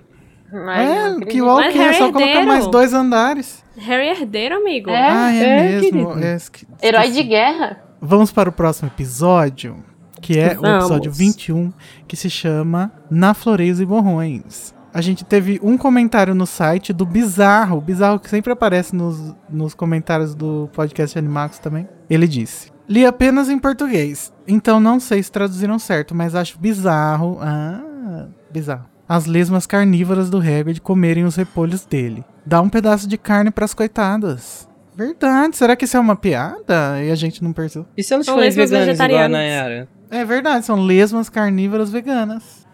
[0.51, 2.47] Mas é, que o que é Harry só colocar herdeiro.
[2.47, 3.63] mais dois andares.
[3.77, 4.89] Harry herdeiro, amigo.
[4.89, 5.09] É.
[5.09, 6.19] ah, é, é, mesmo.
[6.19, 7.83] É, esque- Herói de guerra?
[8.01, 9.83] Vamos para o próximo episódio,
[10.21, 10.85] que é o Vamos.
[10.85, 11.71] episódio 21,
[12.07, 14.73] que se chama Na Floreios e Borrões.
[14.91, 19.35] A gente teve um comentário no site do Bizarro, o Bizarro que sempre aparece nos,
[19.47, 21.87] nos comentários do podcast Animax também.
[22.09, 27.37] Ele disse: Li apenas em português, então não sei se traduziram certo, mas acho bizarro.
[27.39, 28.85] Ah, bizarro.
[29.07, 32.25] As lesmas carnívoras do Hagrid comerem os repolhos dele.
[32.45, 34.67] Dá um pedaço de carne pras coitadas.
[34.95, 37.01] Verdade, será que isso é uma piada?
[37.03, 37.87] E a gente não percebeu.
[37.95, 39.31] E se elas São forem lesmas veganas igual a vegetarianas.
[39.31, 39.87] Nayara?
[40.11, 42.67] É verdade, são lesmas carnívoras veganas.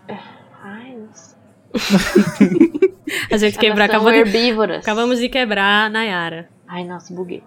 [0.63, 1.35] Ai, nossa.
[3.31, 4.77] A gente são acabou de, herbívoras.
[4.79, 6.49] acabamos de quebrar a Nayara.
[6.67, 7.43] Ai, nossa, buguei.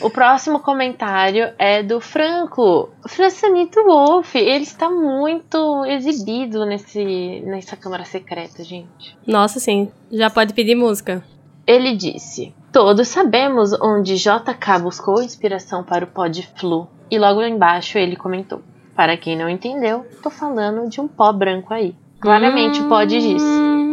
[0.00, 2.90] O próximo comentário é do Franco.
[3.06, 4.34] Francinito Wolf.
[4.34, 9.16] Ele está muito exibido nesse, nessa câmara secreta, gente.
[9.26, 9.90] Nossa, sim.
[10.10, 11.22] Já pode pedir música.
[11.66, 16.88] Ele disse: Todos sabemos onde JK buscou inspiração para o pod flu.
[17.10, 18.62] E logo embaixo ele comentou:
[18.94, 21.94] Para quem não entendeu, tô falando de um pó branco aí.
[22.20, 23.42] Claramente o pó de giz.
[23.42, 23.85] Hum,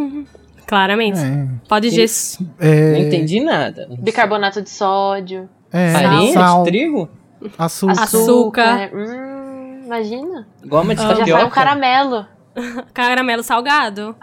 [0.73, 1.19] Claramente.
[1.19, 2.39] É, Pode giz.
[2.59, 3.87] é, Não entendi nada.
[3.99, 7.09] Bicarbonato de sódio, é, Farinha sal, de trigo?
[7.57, 8.01] açúcar.
[8.01, 8.91] Açúcar.
[8.93, 10.47] Hum, imagina.
[10.65, 11.03] Goma de Ah.
[11.09, 11.49] Já sai um tapioca?
[11.51, 12.25] caramelo.
[12.93, 14.15] Caramelo salgado.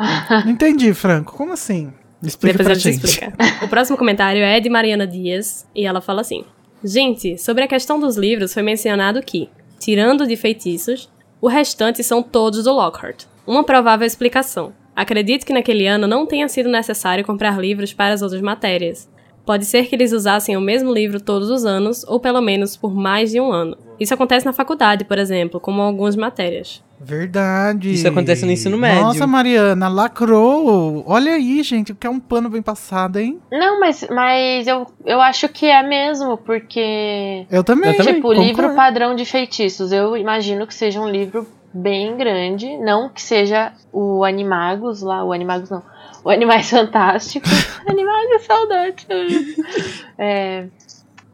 [0.45, 1.35] Não entendi, Franco.
[1.37, 1.93] Como assim?
[2.23, 3.05] Explica Depois pra eu te gente.
[3.07, 3.65] explicar.
[3.65, 6.45] O próximo comentário é de Mariana Dias e ela fala assim:
[6.85, 11.11] Gente, sobre a questão dos livros foi mencionado que, tirando de feitiços,
[11.41, 13.25] o restante são todos do Lockhart.
[13.47, 14.73] Uma provável explicação.
[14.95, 19.09] Acredito que naquele ano não tenha sido necessário comprar livros para as outras matérias.
[19.45, 22.95] Pode ser que eles usassem o mesmo livro todos os anos, ou pelo menos por
[22.95, 23.77] mais de um ano.
[23.99, 26.83] Isso acontece na faculdade, por exemplo, como algumas matérias.
[27.01, 27.93] Verdade.
[27.93, 29.03] Isso acontece no ensino médio.
[29.03, 31.03] Nossa, Mariana, lacrou.
[31.07, 33.41] Olha aí, gente, que é um pano bem passado, hein?
[33.51, 37.47] Não, mas, mas eu, eu acho que é mesmo, porque.
[37.51, 37.91] Eu também.
[37.91, 38.43] Eu também, tipo, concordo.
[38.43, 39.93] livro padrão de feitiços.
[39.93, 42.77] Eu imagino que seja um livro bem grande.
[42.79, 45.83] Não que seja o Animagos lá, o Animagos não.
[46.25, 47.51] O Animais Fantásticos.
[47.87, 49.07] Animagos, saudade.
[50.23, 50.67] É,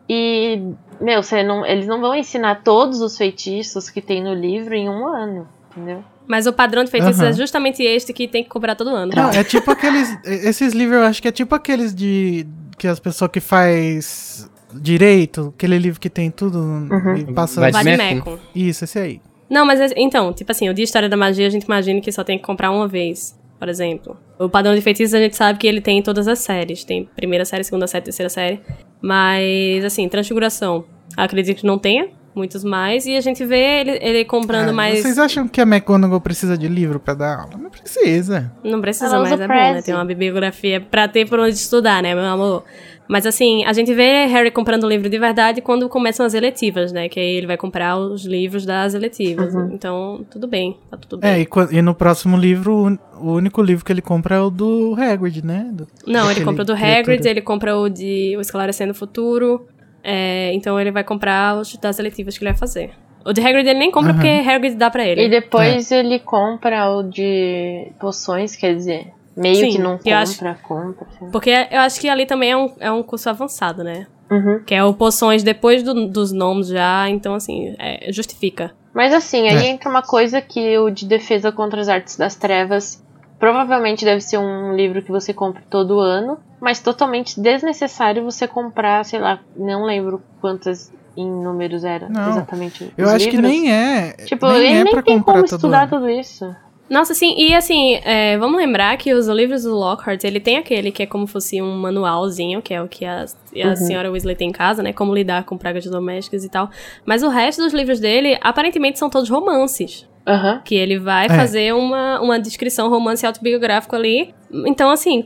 [0.08, 0.62] e,
[1.00, 4.88] meu, você não, eles não vão ensinar todos os feitiços que tem no livro em
[4.88, 6.04] um ano, entendeu?
[6.24, 7.30] Mas o padrão de feitiços Aham.
[7.30, 9.12] é justamente este que tem que cobrar todo ano.
[9.14, 10.16] Não, é tipo aqueles.
[10.24, 12.46] Esses livros, eu acho que é tipo aqueles de.
[12.78, 17.16] Que as pessoas que faz direito, aquele livro que tem tudo Uhum.
[17.16, 17.60] e passa.
[17.60, 18.38] Vademecum.
[18.54, 19.20] Isso, esse aí.
[19.48, 22.10] Não, mas é- então, tipo assim, o de História da Magia a gente imagina que
[22.10, 24.16] só tem que comprar uma vez, por exemplo.
[24.38, 26.84] O padrão de feitiços a gente sabe que ele tem em todas as séries.
[26.84, 28.60] Tem primeira série, segunda série, terceira série.
[29.00, 30.84] Mas, assim, Transfiguração,
[31.16, 32.08] acredito que não tenha.
[32.36, 33.06] Muitos mais.
[33.06, 35.00] E a gente vê ele, ele comprando Ah, mais.
[35.00, 37.56] Vocês acham que a McGonagall precisa de livro pra dar aula?
[37.56, 38.52] Não precisa.
[38.62, 39.80] Não precisa usa é bom, né?
[39.82, 42.62] Tem uma bibliografia pra ter por onde estudar, né, meu amor?
[43.08, 47.08] Mas assim, a gente vê Harry comprando livro de verdade quando começam as eletivas, né?
[47.08, 49.54] Que aí ele vai comprar os livros das eletivas.
[49.72, 51.30] Então, tudo bem, tá tudo bem.
[51.30, 54.94] É, e, e no próximo livro, o único livro que ele compra é o do
[54.98, 55.70] Hagrid, né?
[55.72, 56.98] Do- Não, ele compra o do criatura.
[57.00, 59.66] Hagrid, ele compra o de O Esclarecendo o Futuro.
[60.06, 62.90] É, então ele vai comprar os das eletivas que ele vai fazer.
[63.24, 64.20] O de Hagrid ele nem compra Aham.
[64.20, 65.26] porque Hagrid dá pra ele.
[65.26, 70.44] E depois ele compra o de poções, quer dizer, meio Sim, que não compra, acho-
[70.62, 71.06] compra.
[71.10, 71.30] assim.
[71.32, 74.06] Porque eu acho que ali também é um, é um curso avançado, né?
[74.30, 74.60] Uhum.
[74.64, 78.72] Que é o poções depois do- dos nomes já, então assim, é, justifica.
[78.94, 79.68] Mas assim, aí É.
[79.70, 83.04] entra uma coisa que o de Defesa contra as Artes das Trevas
[83.38, 89.04] provavelmente deve ser um livro que você compra todo ano, mas totalmente desnecessário você comprar,
[89.04, 92.92] sei lá, não lembro quantas em números era Não, exatamente.
[92.98, 93.48] Eu acho que livros.
[93.52, 94.12] nem é.
[94.24, 95.90] Tipo, nem ele é nem pra tem comprar como todo estudar ano.
[95.90, 96.52] tudo isso.
[96.90, 100.90] Nossa, sim, e assim, é, vamos lembrar que os livros do Lockhart, ele tem aquele
[100.90, 103.76] que é como fosse um manualzinho, que é o que a, a Uhum.
[103.76, 104.92] senhora Weasley tem em casa, né?
[104.92, 106.68] Como lidar com pragas domésticas e tal.
[107.04, 110.04] Mas o resto dos livros dele, aparentemente, são todos romances.
[110.26, 110.60] Aham.
[110.64, 111.28] Que ele vai É.
[111.28, 114.34] fazer uma, uma descrição romance autobiográfico ali.
[114.66, 115.24] Então, assim,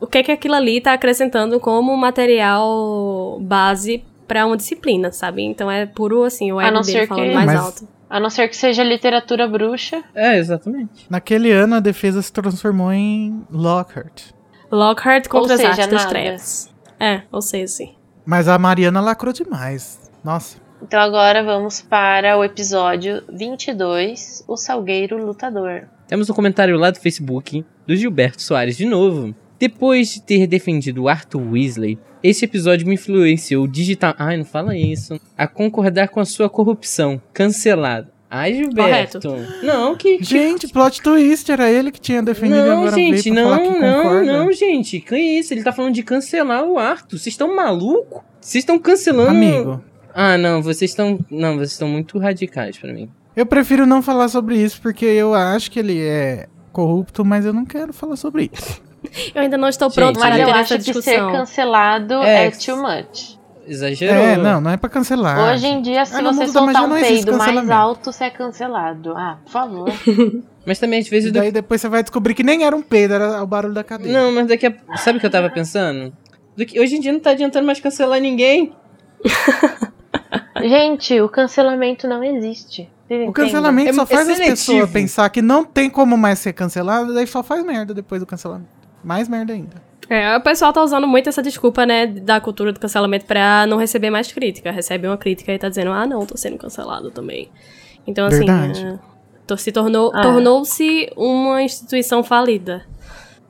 [0.00, 5.42] o que é que aquilo ali tá acrescentando como material base pra uma disciplina, sabe?
[5.42, 7.88] Então é puro, assim, o não dele falando que- mais Mas- alto.
[8.08, 10.02] A não ser que seja literatura bruxa.
[10.16, 11.06] É, exatamente.
[11.08, 14.32] Naquele ano, a defesa se transformou em Lockhart.
[14.70, 16.74] Lockhart contra Ou as seja, artes das trevas.
[16.98, 17.94] É, ou seja, sim.
[18.26, 20.10] Mas a Mariana lacrou demais.
[20.24, 20.58] Nossa.
[20.82, 25.82] Então agora vamos para o episódio 22, O Salgueiro Lutador.
[26.08, 29.34] Temos um comentário lá do Facebook do Gilberto Soares de novo.
[29.58, 34.14] Depois de ter defendido Arthur Weasley, este episódio me influenciou digital.
[34.18, 35.20] Ai, não fala isso.
[35.36, 37.20] A concordar com a sua corrupção.
[37.32, 38.08] Cancelado.
[38.30, 39.18] Ai, Gilberto.
[39.62, 40.18] Não, que.
[40.18, 44.02] que- Gente, plot twist, era ele que tinha defendido Não, agora gente, não, que não,
[44.02, 44.32] concorda.
[44.32, 45.00] não, gente.
[45.00, 45.52] Que isso?
[45.52, 47.18] Ele tá falando de cancelar o Arthur.
[47.18, 48.24] Vocês estão maluco?
[48.40, 49.30] Vocês estão cancelando.
[49.30, 49.84] Amigo,
[50.22, 51.18] Ah, não, vocês estão.
[51.30, 53.08] Não, vocês estão muito radicais pra mim.
[53.34, 57.52] eu prefiro não falar sobre isso porque eu acho que ele é corrupto, mas eu
[57.52, 58.82] não quero falar sobre isso.
[59.34, 61.32] Eu ainda não estou Gente, pronto Mas para eu ter acho essa que ser discussão.
[61.32, 62.48] cancelado É.
[62.48, 63.38] é, too much.
[63.66, 64.14] Exagerou.
[64.14, 65.54] É, não, não é pra cancelar.
[65.54, 69.14] Hoje em dia, se Ah, você soltar um peido mais alto, você é cancelado.
[69.16, 69.88] Ah, por favor.
[70.66, 71.30] Mas também às vezes.
[71.30, 73.72] E do- daí depois você vai descobrir que nem era um peido, era o barulho
[73.72, 74.12] da cadeia.
[74.12, 74.96] Não, mas daqui a.
[74.98, 76.12] Sabe o que eu tava pensando?
[76.54, 76.78] Do que...
[76.78, 78.74] Hoje em dia não tá adiantando mais cancelar ninguém.
[80.60, 82.88] Gente, o cancelamento não existe.
[83.06, 84.50] Vocês O cancelamento É- só é faz as seletivo.
[84.56, 88.26] pessoas pensar que não tem como mais ser cancelado, daí só faz merda depois do
[88.26, 88.68] cancelamento.
[89.02, 89.82] Mais merda ainda.
[90.08, 93.76] É, o pessoal tá usando muito essa desculpa, né, da cultura do cancelamento pra não
[93.78, 94.70] receber mais crítica.
[94.72, 97.48] Recebe uma crítica e tá dizendo, ah, não, tô sendo cancelado também.
[98.06, 98.84] Então, assim, Verdade.
[98.86, 98.98] é,
[99.46, 100.20] to- se tornou, Ah.
[100.22, 102.84] tornou-se uma instituição falida.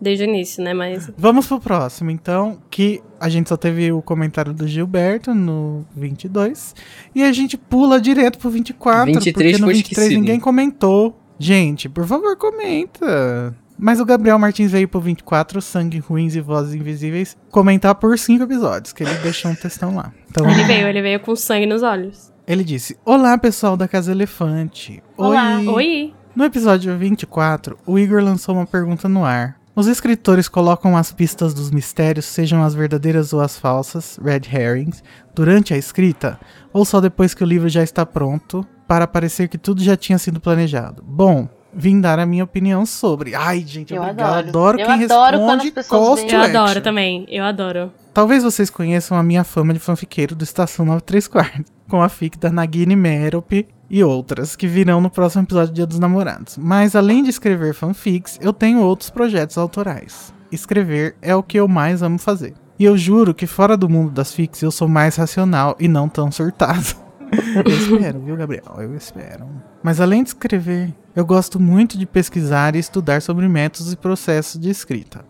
[0.00, 1.10] Desde o início, né, mas...
[1.16, 6.74] Vamos pro próximo, então, que a gente só teve o comentário do Gilberto no 22.
[7.14, 10.20] E a gente pula direto pro 24, 23 porque no foi 23 esquecido.
[10.20, 11.16] ninguém comentou.
[11.38, 13.54] Gente, por favor, comenta.
[13.78, 18.44] Mas o Gabriel Martins veio pro 24, Sangue Ruins e Vozes Invisíveis, comentar por cinco
[18.44, 20.12] episódios, que ele deixou um textão lá.
[20.30, 22.30] Então, Ele veio, ele veio com sangue nos olhos.
[22.46, 25.02] ele disse: Olá, pessoal da Casa Elefante.
[25.16, 25.58] Olá.
[25.60, 25.66] Oi.
[25.68, 26.14] Oi!
[26.36, 29.59] No episódio 24, o Igor lançou uma pergunta no ar.
[29.80, 35.02] Os escritores colocam as pistas dos mistérios, sejam as verdadeiras ou as falsas, red herrings,
[35.34, 36.38] durante a escrita,
[36.70, 40.18] ou só depois que o livro já está pronto, para parecer que tudo já tinha
[40.18, 41.02] sido planejado?
[41.02, 43.34] Bom, vim dar a minha opinião sobre.
[43.34, 44.48] Ai, gente, Eu obrigado.
[44.48, 44.78] adoro.
[44.78, 47.90] Eu quem adoro quando responde to Eu adoro também, eu adoro.
[48.12, 52.36] Talvez vocês conheçam a minha fama de fanfiqueiro do Estação 93 Quartos, com a fic
[52.38, 56.56] da Nagini Merope e outras, que virão no próximo episódio do Dia dos Namorados.
[56.56, 60.32] Mas além de escrever fanfics, eu tenho outros projetos autorais.
[60.52, 62.54] Escrever é o que eu mais amo fazer.
[62.78, 66.08] E eu juro que fora do mundo das fics eu sou mais racional e não
[66.08, 66.96] tão surtado.
[67.30, 68.76] eu espero, viu, Gabriel?
[68.78, 69.46] Eu espero.
[69.82, 74.58] Mas além de escrever, eu gosto muito de pesquisar e estudar sobre métodos e processos
[74.60, 75.24] de escrita.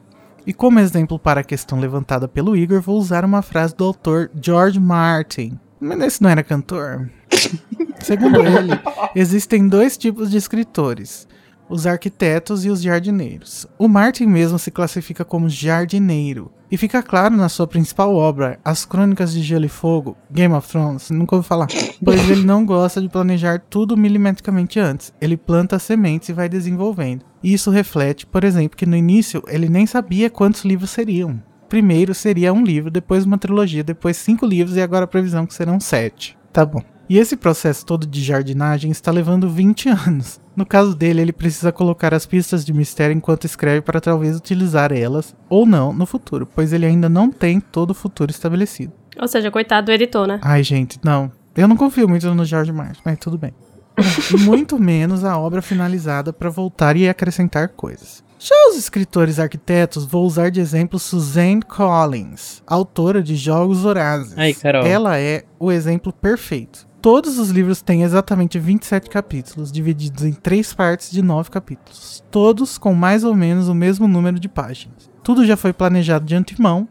[0.47, 4.31] E como exemplo para a questão levantada pelo Igor, vou usar uma frase do autor
[4.41, 5.59] George Martin.
[5.81, 7.11] Mas esse não era cantor?
[8.01, 8.73] Segundo ele,
[9.15, 11.29] existem dois tipos de escritores:
[11.69, 13.67] os arquitetos e os jardineiros.
[13.79, 16.51] O Martin mesmo se classifica como jardineiro.
[16.71, 20.69] E fica claro na sua principal obra, As Crônicas de Gelo e Fogo, Game of
[20.69, 21.67] Thrones, nunca ouvi falar.
[22.05, 25.13] Pois ele não gosta de planejar tudo milimetricamente antes.
[25.21, 27.25] Ele planta sementes e vai desenvolvendo.
[27.43, 31.43] E isso reflete, por exemplo, que no início ele nem sabia quantos livros seriam.
[31.69, 35.55] Primeiro seria um livro, depois uma trilogia, depois cinco livros e agora a previsão que
[35.55, 36.39] serão sete.
[36.53, 36.83] Tá bom.
[37.11, 40.41] E esse processo todo de jardinagem está levando 20 anos.
[40.55, 44.93] No caso dele, ele precisa colocar as pistas de mistério enquanto escreve para talvez utilizar
[44.93, 48.93] elas, ou não, no futuro, pois ele ainda não tem todo o futuro estabelecido.
[49.19, 50.39] Ou seja, coitado do editor, né?
[50.41, 51.33] Ai, gente, não.
[51.57, 53.53] Eu não confio muito no George Martin, mas tudo bem.
[54.33, 58.23] E muito menos a obra finalizada para voltar e acrescentar coisas.
[58.39, 64.39] Já os escritores arquitetos, vou usar de exemplo Suzanne Collins, autora de Jogos Horazes.
[64.39, 64.87] Aí, Carol.
[64.87, 66.89] Ela é o exemplo perfeito.
[67.03, 72.77] Todos os livros têm exatamente 27 capítulos, divididos em três partes de 9 capítulos, todos
[72.77, 75.11] com mais ou menos o mesmo número de páginas.
[75.25, 76.87] Tudo já foi planejado de antemão,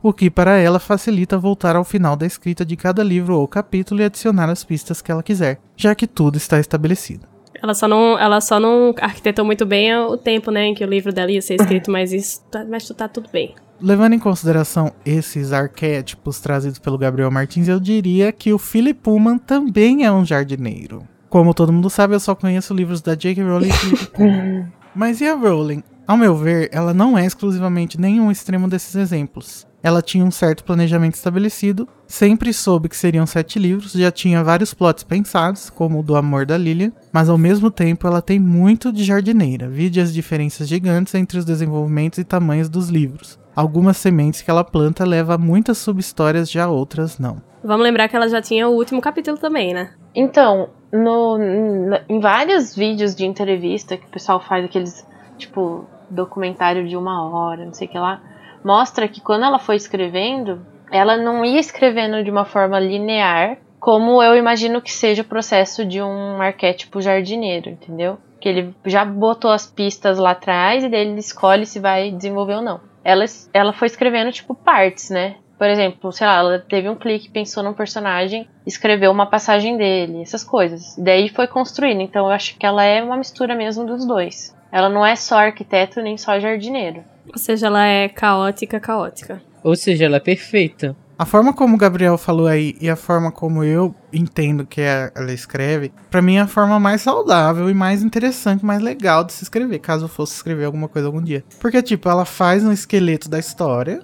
[0.00, 4.00] o que para ela facilita voltar ao final da escrita de cada livro ou capítulo
[4.00, 7.26] e adicionar as pistas que ela quiser, já que tudo está estabelecido.
[7.60, 10.88] Ela só não, ela só não arquitetou muito bem o tempo, né, em que o
[10.88, 13.56] livro dela ia ser escrito, mas isso, tá, mas tá tudo bem.
[13.80, 19.38] Levando em consideração esses arquétipos trazidos pelo Gabriel Martins, eu diria que o Philip Pullman
[19.38, 21.06] também é um jardineiro.
[21.28, 23.44] Como todo mundo sabe, eu só conheço livros da J.K.
[23.44, 24.72] Rowling e Philip Pullman.
[24.94, 25.82] Mas e a Rowling?
[26.08, 29.66] Ao meu ver, ela não é exclusivamente nenhum extremo desses exemplos.
[29.82, 34.72] Ela tinha um certo planejamento estabelecido, sempre soube que seriam sete livros, já tinha vários
[34.72, 38.90] plots pensados, como o do amor da Lilian, mas ao mesmo tempo ela tem muito
[38.90, 43.38] de jardineira, vide as diferenças gigantes entre os desenvolvimentos e tamanhos dos livros.
[43.54, 47.40] Algumas sementes que ela planta levam a muitas subhistórias, já outras não.
[47.62, 49.90] Vamos lembrar que ela já tinha o último capítulo também, né?
[50.14, 55.06] Então, no, n- em vários vídeos de entrevista que o pessoal faz aqueles,
[55.36, 58.20] tipo, documentário de uma hora, não sei o que lá,
[58.64, 64.22] mostra que quando ela foi escrevendo, ela não ia escrevendo de uma forma linear, como
[64.22, 68.18] eu imagino que seja o processo de um arquétipo jardineiro, entendeu?
[68.40, 72.54] Que ele já botou as pistas lá atrás e daí ele escolhe se vai desenvolver
[72.54, 72.80] ou não.
[73.04, 75.36] Ela, ela foi escrevendo, tipo, partes, né?
[75.58, 80.22] Por exemplo, sei lá, ela teve um clique, pensou num personagem, escreveu uma passagem dele,
[80.22, 80.96] essas coisas.
[80.96, 82.00] Daí foi construindo.
[82.00, 84.56] Então eu acho que ela é uma mistura mesmo dos dois.
[84.70, 87.02] Ela não é só arquiteto nem só jardineiro.
[87.32, 89.40] Ou seja, ela é caótica, caótica.
[89.62, 90.96] Ou seja, ela é perfeita.
[91.18, 95.10] A forma como o Gabriel falou aí e a forma como eu entendo que a-
[95.16, 99.32] ela escreve, pra mim é a forma mais saudável e mais interessante, mais legal de
[99.32, 101.42] se escrever, caso eu fosse escrever alguma coisa algum dia.
[101.60, 104.00] Porque, tipo, ela faz um esqueleto da história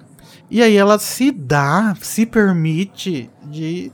[0.51, 3.89] e aí ela se dá, se permite de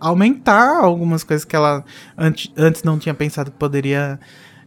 [0.00, 1.84] aumentar algumas coisas que ela
[2.18, 4.18] antes, antes não tinha pensado que poderia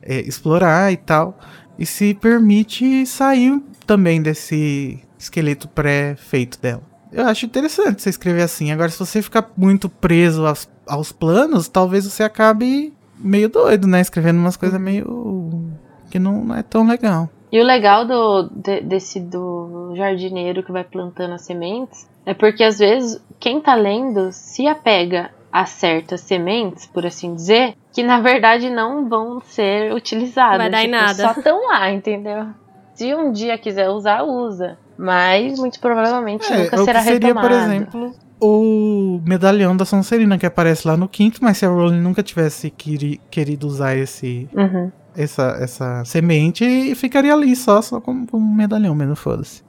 [0.02, 1.38] é, explorar e tal.
[1.78, 6.82] E se permite sair também desse esqueleto pré-feito dela.
[7.12, 8.72] Eu acho interessante você escrever assim.
[8.72, 14.02] Agora, se você ficar muito preso aos, aos planos, talvez você acabe meio doido, né?
[14.02, 15.72] Escrevendo umas coisas meio.
[16.12, 17.30] que não, não é tão legal.
[17.52, 22.62] E o legal do, de- desse do jardineiro que vai plantando as sementes é porque
[22.64, 28.20] às vezes quem tá lendo se apega a certas sementes, por assim dizer, que na
[28.20, 30.60] verdade não vão ser utilizadas.
[30.60, 31.14] Vai dar em Tipo, nada.
[31.24, 32.45] Só estão lá, entendeu?
[32.93, 34.78] Se um dia quiser usar, usa.
[34.95, 37.48] Mas muito provavelmente nunca É, o será que seria, retomado.
[37.48, 42.00] por exemplo, o medalhão da Sonserina que aparece lá no quinto, mas se a Rowling
[42.00, 44.91] nunca tivesse queri- querido usar esse, Uhum.
[45.16, 49.64] essa, essa semente, ficaria ali só, só como como um medalhão mesmo, foda-se.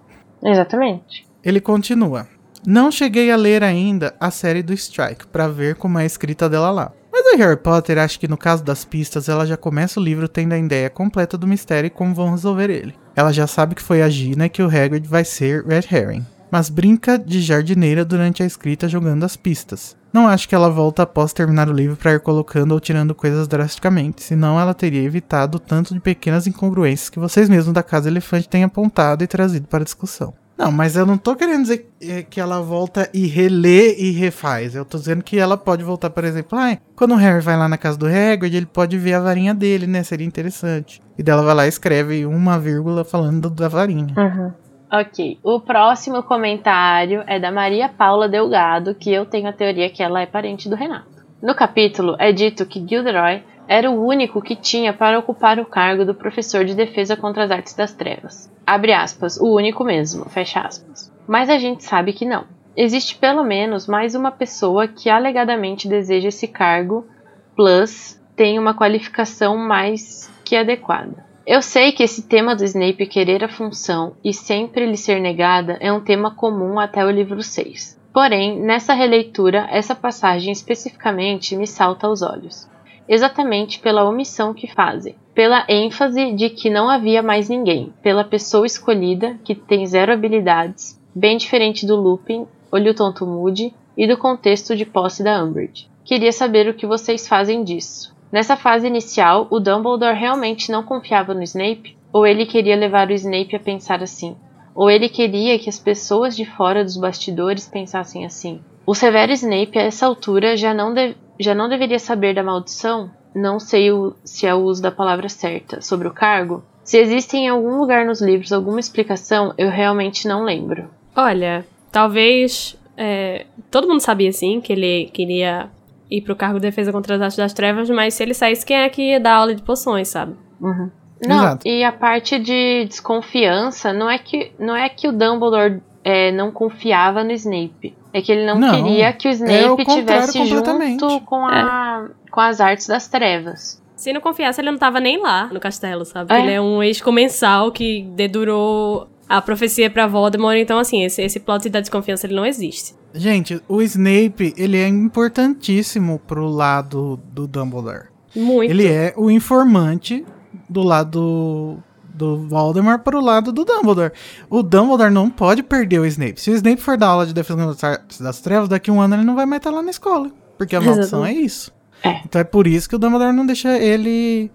[0.44, 1.26] Exatamente.
[1.42, 2.26] Ele continua.
[2.66, 6.46] Não cheguei a ler ainda a série do Strike pra ver como é a escrita
[6.48, 6.92] dela lá.
[7.30, 10.54] A Harry Potter acho que no caso das pistas ela já começa o livro tendo
[10.54, 12.94] a ideia completa do mistério e como vão resolver ele.
[13.14, 16.26] Ela já sabe que foi a Gina e que o Hagrid vai ser Red Herring.
[16.50, 19.94] Mas brinca de jardineira durante a escrita jogando as pistas.
[20.10, 23.46] Não acho que ela volta após terminar o livro para ir colocando ou tirando coisas
[23.46, 28.08] drasticamente, senão ela teria evitado o tanto de pequenas incongruências que vocês mesmos da Casa
[28.08, 30.32] Elefante têm apontado e trazido para a discussão.
[30.58, 34.74] Não, mas eu não tô querendo dizer é, que ela volta e relê e refaz.
[34.74, 37.68] Eu tô dizendo que ela pode voltar, por exemplo, ai, quando o Harry vai lá
[37.68, 40.02] na casa do Hagrid, ele pode ver a varinha dele, né?
[40.02, 41.00] Seria interessante.
[41.16, 44.12] E dela vai lá e escreve uma vírgula falando da varinha.
[44.16, 44.52] Uhum.
[44.90, 50.02] Ok, o próximo comentário é da Maria Paula Delgado, que eu tenho a teoria que
[50.02, 51.18] ela é parente do Renato.
[51.40, 56.04] No capítulo é dito que Gilderoy era o único que tinha para ocupar o cargo
[56.04, 58.50] do professor de defesa contra as artes das trevas.
[58.66, 61.12] Abre aspas, o único mesmo, fecha aspas.
[61.26, 62.46] Mas a gente sabe que não.
[62.74, 67.06] Existe pelo menos mais uma pessoa que alegadamente deseja esse cargo,
[67.54, 71.26] plus tem uma qualificação mais que adequada.
[71.46, 75.76] Eu sei que esse tema do Snape querer a função e sempre lhe ser negada
[75.80, 77.98] é um tema comum até o livro 6.
[78.12, 82.68] Porém, nessa releitura, essa passagem especificamente me salta aos olhos.
[83.08, 88.66] Exatamente pela omissão que fazem, pela ênfase de que não havia mais ninguém, pela pessoa
[88.66, 94.76] escolhida, que tem zero habilidades, bem diferente do Lupin, Olho Tonto Moody e do contexto
[94.76, 95.88] de posse da Umbridge.
[96.04, 98.14] Queria saber o que vocês fazem disso.
[98.30, 101.96] Nessa fase inicial, o Dumbledore realmente não confiava no Snape?
[102.12, 104.36] Ou ele queria levar o Snape a pensar assim?
[104.74, 108.60] Ou ele queria que as pessoas de fora dos bastidores pensassem assim?
[108.86, 113.10] O severo Snape, a essa altura, já não, de- já não deveria saber da maldição?
[113.34, 115.80] Não sei o- se é o uso da palavra certa.
[115.80, 116.62] Sobre o cargo?
[116.82, 120.88] Se existe em algum lugar nos livros alguma explicação, eu realmente não lembro.
[121.14, 122.76] Olha, talvez.
[122.96, 125.68] é, todo mundo sabia, sim, que ele queria
[126.10, 128.76] ir pro cargo de defesa contra as artes das trevas, mas se ele saísse, quem
[128.78, 130.34] é que ia dar aula de poções, sabe?
[130.60, 130.90] Uhum.
[131.24, 131.68] Não, Exato.
[131.68, 136.50] e a parte de desconfiança não é que, não é que o Dumbledore é, não
[136.50, 137.94] confiava no Snape.
[138.12, 142.08] É que ele não, Não, queria que o é Snape contrário tivesse junto com, a,
[142.30, 143.82] com as artes das trevas.
[143.94, 146.32] Se não confiasse, ele não tava nem lá no castelo, sabe?
[146.32, 146.40] É.
[146.40, 151.68] Ele é um ex-comensal que dedurou a profecia pra Voldemort, então assim, esse, esse plot
[151.68, 152.94] da desconfiança ele não existe.
[153.12, 158.08] Gente, o Snape, ele é importantíssimo pro lado do Dumbledore.
[158.34, 158.70] Muito.
[158.70, 160.24] Ele é o informante
[160.68, 161.82] do lado
[162.18, 164.12] do Voldemort pro lado do Dumbledore.
[164.50, 166.40] O Dumbledore não pode perder o Snape.
[166.40, 169.24] Se o Snape for dar aula de defesa das trevas, daqui a um ano ele
[169.24, 170.30] não vai mais estar lá na escola.
[170.58, 171.72] Porque a maldição é isso.
[172.02, 172.20] É.
[172.24, 174.50] Então é por isso que o Dumbledore não deixa ele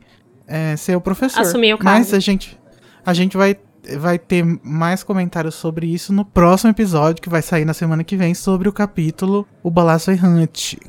[0.48, 1.42] é, ser o professor.
[1.42, 1.98] Assumir o cargo.
[1.98, 2.60] Mas a gente,
[3.06, 3.58] a gente vai,
[3.98, 8.16] vai ter mais comentários sobre isso no próximo episódio, que vai sair na semana que
[8.16, 10.80] vem, sobre o capítulo O Balaço Errante.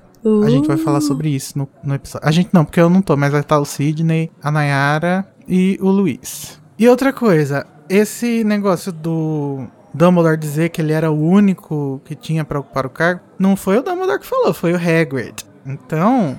[0.42, 2.26] A gente vai falar sobre isso no, no episódio.
[2.26, 5.78] A gente não, porque eu não tô, mas vai estar o Sidney, a Nayara e
[5.82, 6.58] o Luiz.
[6.78, 12.44] E outra coisa, esse negócio do Dumbledore dizer que ele era o único que tinha
[12.44, 15.44] pra ocupar o cargo, não foi o Dumbledore que falou, foi o Hagrid.
[15.64, 16.38] Então,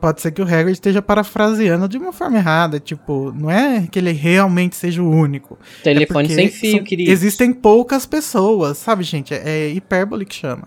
[0.00, 3.98] pode ser que o Hagrid esteja parafraseando de uma forma errada, tipo, não é que
[3.98, 5.58] ele realmente seja o único.
[5.84, 7.10] Telefone é sem fio, são- querido.
[7.10, 9.34] Existem poucas pessoas, sabe, gente?
[9.34, 10.66] É, é hipérbole que chama.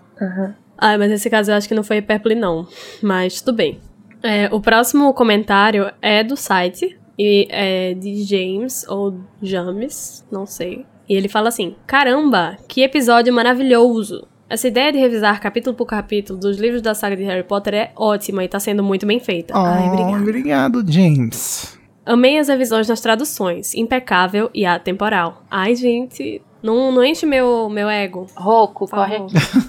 [0.78, 2.68] Ah, mas nesse caso eu acho que não foi hipérbole, não.
[3.02, 3.80] Mas tudo bem.
[4.22, 10.86] É, o próximo comentário é do site, e é de James, ou James, não sei.
[11.06, 14.26] E ele fala assim: Caramba, que episódio maravilhoso!
[14.48, 17.92] Essa ideia de revisar capítulo por capítulo dos livros da saga de Harry Potter é
[17.94, 19.52] ótima e tá sendo muito bem feita.
[19.56, 20.22] Ai, Oh, obrigada.
[20.22, 21.78] obrigado, James.
[22.06, 25.42] Amei as revisões nas traduções, impecável e atemporal.
[25.50, 28.26] Ai, gente, não, não enche meu, meu ego.
[28.34, 29.18] Roco, corre.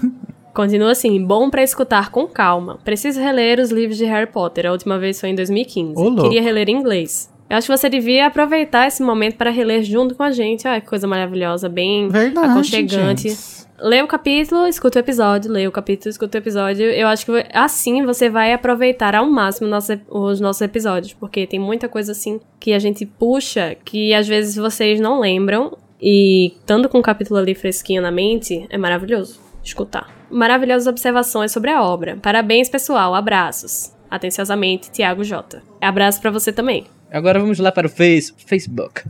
[0.52, 2.78] Continua assim, bom pra escutar com calma.
[2.84, 4.66] Preciso reler os livros de Harry Potter.
[4.66, 5.94] A última vez foi em 2015.
[5.96, 6.22] Ô, louco.
[6.24, 7.31] Queria reler em inglês.
[7.52, 10.66] Eu acho que você devia aproveitar esse momento para reler junto com a gente.
[10.66, 13.28] Ai, que coisa maravilhosa, bem Verdade, aconchegante.
[13.28, 13.68] James.
[13.78, 16.86] Lê o capítulo, escuta o episódio, lê o capítulo, escuta o episódio.
[16.86, 21.60] Eu acho que assim você vai aproveitar ao máximo nosso- os nossos episódios, porque tem
[21.60, 25.76] muita coisa assim que a gente puxa que às vezes vocês não lembram.
[26.00, 30.08] E estando com o capítulo ali fresquinho na mente, é maravilhoso escutar.
[30.30, 32.16] Maravilhosas observações sobre a obra.
[32.22, 33.14] Parabéns, pessoal.
[33.14, 33.92] Abraços.
[34.10, 35.60] Atenciosamente, Tiago J.
[35.80, 36.86] Abraço pra você também.
[37.12, 39.02] Agora vamos lá para o face, Facebook.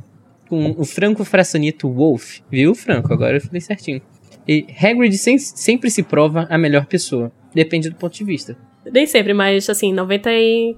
[0.48, 2.40] Com o Franco Fraçonito Wolf.
[2.50, 3.12] Viu, Franco?
[3.12, 4.02] Agora eu falei certinho.
[4.46, 7.30] E Hagrid sem- sempre se prova a melhor pessoa.
[7.54, 8.56] Depende do ponto de vista.
[8.92, 10.76] Nem sempre, mas assim, 99%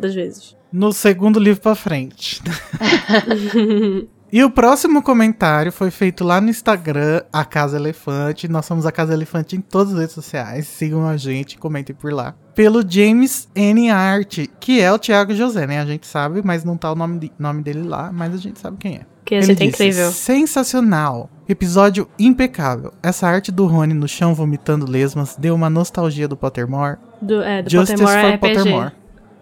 [0.00, 0.56] das vezes.
[0.72, 2.40] No segundo livro pra frente.
[4.34, 8.48] E o próximo comentário foi feito lá no Instagram, a Casa Elefante.
[8.48, 10.66] Nós somos a Casa Elefante em todas as redes sociais.
[10.66, 12.34] Sigam a gente, comentem por lá.
[12.54, 13.90] Pelo James N.
[13.90, 15.80] Art, que é o Thiago José, né?
[15.80, 18.58] A gente sabe, mas não tá o nome, de- nome dele lá, mas a gente
[18.60, 19.00] sabe quem é.
[19.24, 20.10] Que a gente é disse, incrível.
[20.10, 21.30] Sensacional.
[21.48, 22.92] Episódio impecável.
[23.02, 26.98] Essa arte do Rony no chão vomitando lesmas deu uma nostalgia do Pottermore.
[27.20, 28.54] Do, é, do Justice Pottermore for RPG.
[28.54, 28.92] Pottermore.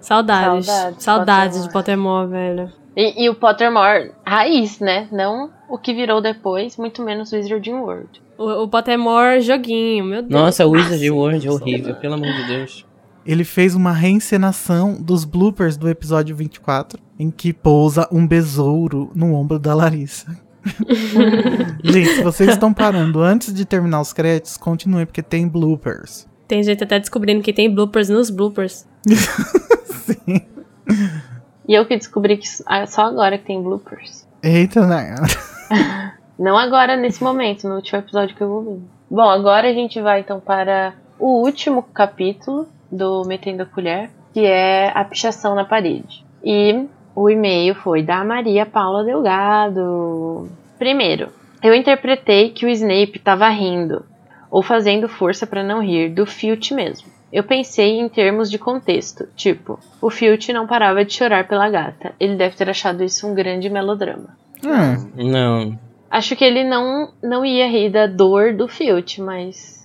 [0.01, 0.67] Saudades.
[0.67, 2.73] Saudades, Saudades, de Pottermore, velho.
[2.97, 5.09] E, e o Pottermore raiz, né?
[5.11, 8.21] Não o que virou depois, muito menos Wizarding World.
[8.37, 10.33] O, o Pottermore joguinho, meu Deus.
[10.33, 12.87] Nossa, o Wizard World é horrível, pelo amor de Deus.
[13.25, 19.35] Ele fez uma reencenação dos bloopers do episódio 24, em que pousa um besouro no
[19.35, 20.37] ombro da Larissa.
[21.85, 26.29] Gente, se vocês estão parando antes de terminar os créditos, continue, porque tem bloopers.
[26.47, 28.85] Tem gente até descobrindo que tem bloopers nos bloopers.
[29.87, 30.41] Sim.
[31.69, 34.27] E eu que descobri que ah, só agora que tem bloopers.
[34.43, 35.15] Eita, né?
[36.37, 38.81] Não agora, nesse momento, no último episódio que eu vou ver.
[39.09, 44.45] Bom, agora a gente vai então para o último capítulo do Metendo a Colher, que
[44.45, 46.25] é a pichação na parede.
[46.45, 50.49] E o e-mail foi da Maria Paula Delgado.
[50.79, 51.29] Primeiro,
[51.63, 54.05] eu interpretei que o Snape estava rindo,
[54.51, 57.09] ou fazendo força para não rir, do Filch mesmo.
[57.33, 62.13] Eu pensei em termos de contexto, tipo, o Filch não parava de chorar pela gata.
[62.19, 64.37] Ele deve ter achado isso um grande melodrama.
[64.65, 65.79] Hum, Não.
[66.11, 69.80] Acho que ele não, não ia rir da dor do Filch, mas.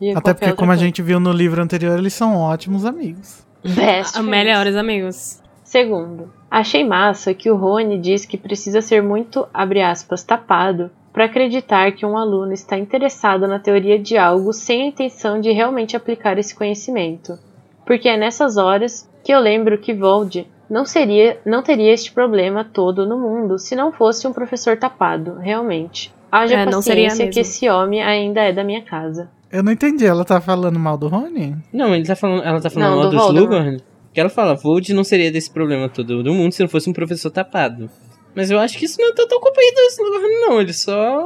[0.00, 0.84] De até porque, como a coisa.
[0.84, 3.44] gente viu no livro anterior, eles são ótimos amigos.
[3.62, 4.28] Best Ah, friends.
[4.28, 5.40] Melhores amigos.
[5.62, 11.26] Segundo, achei massa que o Rony diz que precisa ser muito, abre aspas, tapado para
[11.26, 15.96] acreditar que um aluno está interessado na teoria de algo sem a intenção de realmente
[15.96, 17.38] aplicar esse conhecimento.
[17.84, 22.64] Porque é nessas horas que eu lembro que Vold não seria, não teria este problema
[22.64, 26.12] todo no mundo se não fosse um professor tapado, realmente.
[26.30, 29.28] Haja É, não seria paciência que esse homem ainda é da minha casa.
[29.52, 31.56] Eu não entendi, ela tá falando mal do Rony?
[31.72, 33.50] Não, ele tá falando, ela tá falando Não, mal do do Voldemort.
[33.50, 33.82] Slughorn.
[34.12, 36.92] Que ela fala, Vold não seria desse problema todo do mundo se não fosse um
[36.92, 37.88] professor tapado.
[38.34, 40.60] Mas eu acho que isso não é tanto culpa aí do Slughorn, não.
[40.60, 41.24] Ele só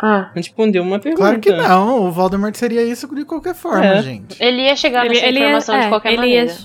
[0.00, 1.22] Ah, respondeu uma pergunta.
[1.22, 4.02] Claro que não, o Voldemort seria isso de qualquer forma, É.
[4.02, 4.36] gente.
[4.42, 6.50] ele ia chegar nessa informação ia, de é, qualquer ele maneira.
[6.52, 6.56] Ia,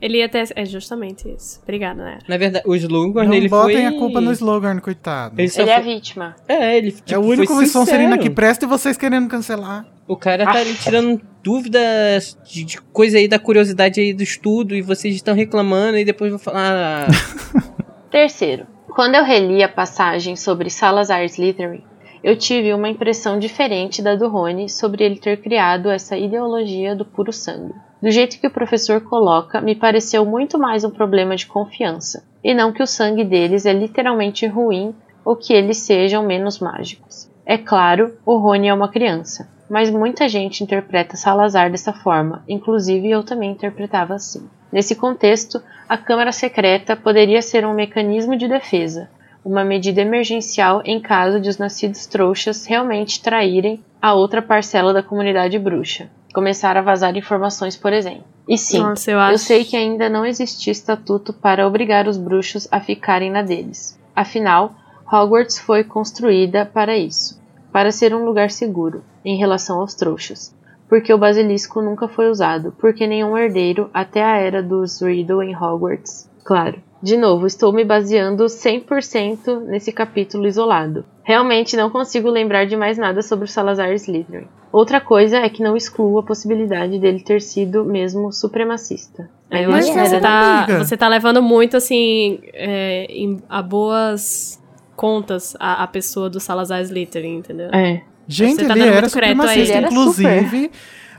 [0.00, 0.48] ele ia ter.
[0.56, 1.60] É justamente isso.
[1.62, 2.18] Obrigada, né?
[2.26, 3.84] Na verdade, o Slughorn, Não ele botem foi...
[3.86, 5.34] a culpa no slogan, coitado.
[5.38, 5.94] Ele Ele é a foi...
[5.94, 6.36] vítima.
[6.48, 9.86] É, ele tipo, é o único foi Sonserina que presta e vocês querendo cancelar.
[10.10, 10.60] O cara tá Ah.
[10.60, 15.36] ali tirando dúvidas de, de coisa aí da curiosidade aí do estudo e vocês estão
[15.36, 17.06] reclamando e depois vão falar...
[17.06, 17.06] ah,
[18.10, 21.84] Terceiro, Quando eu reli a passagem sobre Salazar Slytherin,
[22.24, 27.04] eu tive uma impressão diferente da do Rony sobre ele ter criado essa ideologia do
[27.04, 27.72] puro sangue.
[28.02, 32.52] Do jeito que o professor coloca, me pareceu muito mais um problema de confiança, e
[32.52, 34.92] não que o sangue deles é literalmente ruim
[35.24, 37.30] ou que eles sejam menos mágicos.
[37.46, 43.08] É claro, o Rony é uma criança, mas muita gente interpreta Salazar dessa forma, inclusive
[43.08, 44.50] eu também interpretava assim.
[44.72, 49.08] Nesse contexto, a Câmara Secreta poderia ser um mecanismo de defesa,
[49.44, 55.04] uma medida emergencial em caso de os nascidos trouxas realmente traírem a outra parcela da
[55.04, 58.24] comunidade bruxa, começar a vazar informações, por exemplo.
[58.48, 59.38] E sim, Nossa, eu, eu acho...
[59.38, 63.98] sei que ainda não existia estatuto para obrigar os bruxos a ficarem na deles.
[64.16, 64.74] Afinal,
[65.10, 67.39] Hogwarts foi construída para isso,
[67.72, 70.54] para ser um lugar seguro em relação aos trouxas,
[70.88, 75.54] porque o basilisco nunca foi usado, porque nenhum herdeiro até a era dos Riddle em
[75.56, 76.28] Hogwarts.
[76.44, 76.80] Claro.
[77.02, 81.04] De novo, estou me baseando 100% nesse capítulo isolado.
[81.22, 84.46] Realmente não consigo lembrar de mais nada sobre o Salazar Slytherin.
[84.72, 89.30] Outra coisa é que não excluo a possibilidade dele ter sido mesmo supremacista.
[89.50, 93.62] É, eu Mas acho que você tá, você tá levando muito, assim, é, em- a
[93.62, 94.59] boas
[95.00, 97.70] contas a, a pessoa do Salazar Slytherin, entendeu?
[97.72, 98.02] É.
[98.28, 99.76] Gente, tá ele era a supremacista.
[99.78, 99.86] ele.
[99.86, 100.70] Inclusive,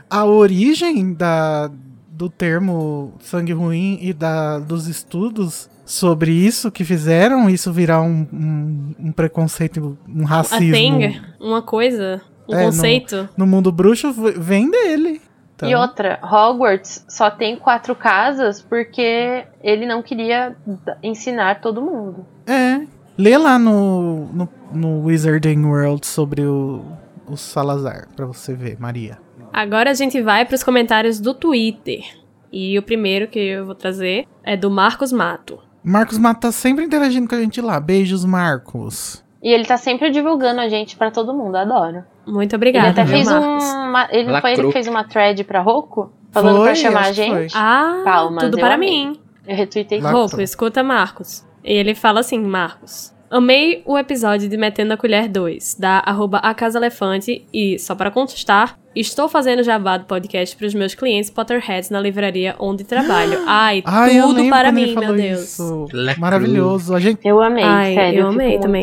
[0.08, 1.68] a origem da,
[2.08, 8.24] do termo sangue ruim e da, dos estudos sobre isso que fizeram isso virar um,
[8.32, 13.28] um, um preconceito, um A racismo thing, uma coisa, um É, no- conceito.
[13.36, 15.20] no mundo bruxo vem dele.
[15.56, 20.56] Então, E outra, Hogwarts só tem quatro casas porque ele não queria
[21.02, 22.24] ensinar todo mundo.
[22.46, 22.80] É.
[23.18, 26.82] Lê lá no, no, no Wizarding World sobre o,
[27.28, 29.18] o Salazar, pra você ver, Maria.
[29.52, 32.02] Agora a gente vai pros comentários do Twitter.
[32.50, 35.58] E o primeiro que eu vou trazer é do Marcos Mato.
[35.84, 37.78] Marcos Mato tá sempre interagindo com a gente lá.
[37.80, 39.22] Beijos, Marcos.
[39.42, 42.04] E ele tá sempre divulgando a gente pra todo mundo, adoro.
[42.26, 43.64] Muito Ele obrigada, até viu, fez Marcos?
[43.64, 44.08] uma.
[44.10, 46.12] Ele não foi ele que fez uma thread pra Roku?
[46.30, 47.42] Falando Foi, pra chamar a que foi.
[47.42, 47.54] gente?
[47.56, 48.90] Ah, Palmas, tudo para amei.
[49.08, 49.20] mim.
[49.46, 51.44] Eu retuitei Lá- Roupa, escuta, Marcos.
[51.64, 53.12] Ele fala assim, Marcos.
[53.30, 57.94] Amei o episódio de Metendo a Colher 2, da arroba A Casa Elefante, e, só
[57.94, 62.84] para contestar, estou fazendo jabá do podcast para os meus clientes Potterheads na livraria onde
[62.84, 63.38] trabalho.
[63.48, 65.40] Ai, Ai, tudo para mim, meu Deus.
[65.44, 65.86] isso.
[66.18, 66.94] Maravilhoso.
[66.94, 68.18] A gente, Eu amei, Ai, sério.
[68.18, 68.82] eu Eu, amei também.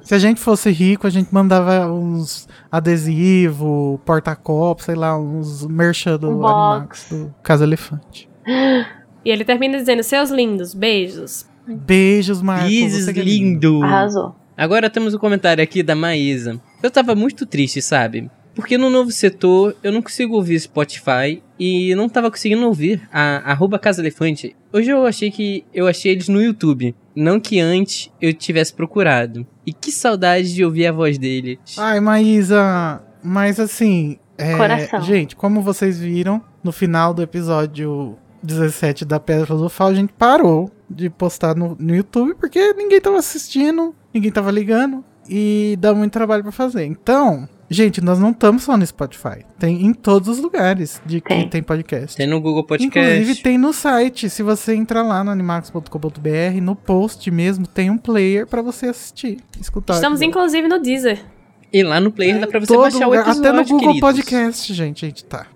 [0.00, 6.16] se a gente fosse rico, a gente mandava uns adesivo, porta-copo, sei lá, uns merchan
[6.16, 8.30] do Um Animax, do Casa Elefante.
[9.22, 11.44] E ele termina dizendo, seus lindos, beijos.
[11.76, 13.82] Beijos, você que é lindo.
[13.82, 14.34] Arrasou.
[14.56, 16.60] Agora temos o comentário aqui da Maísa.
[16.82, 18.30] Eu tava muito triste, sabe?
[18.54, 23.50] Porque no novo setor eu não consigo ouvir Spotify e não tava conseguindo ouvir a
[23.50, 24.54] arroba Casa Elefante.
[24.72, 26.94] Hoje eu achei que eu achei eles no YouTube.
[27.14, 29.46] Não que antes eu tivesse procurado.
[29.66, 31.58] E que saudade de ouvir a voz deles.
[31.78, 35.02] Ai, Maísa, mas assim, é, Coração.
[35.02, 40.70] gente, como vocês viram, no final do episódio 17 da Pedra Filosofal, a gente parou
[40.90, 46.12] de postar no, no YouTube porque ninguém tava assistindo, ninguém tava ligando e dá muito
[46.12, 46.84] trabalho pra fazer.
[46.84, 51.28] Então, gente, nós não estamos só no Spotify, tem em todos os lugares de que
[51.28, 51.48] Tem.
[51.48, 52.16] tem podcast.
[52.16, 52.98] Tem no Google Podcast.
[52.98, 57.98] Inclusive tem no site, se você entrar lá no animax.com.br, no post mesmo tem um
[57.98, 59.94] player pra você assistir, escutar.
[59.94, 61.24] o Estamos, inclusive, no Deezer.
[61.72, 64.00] E lá no player dá pra você baixar o lugar, episódio, Até no Google queridos.
[64.00, 65.46] Podcast, gente, a gente tá.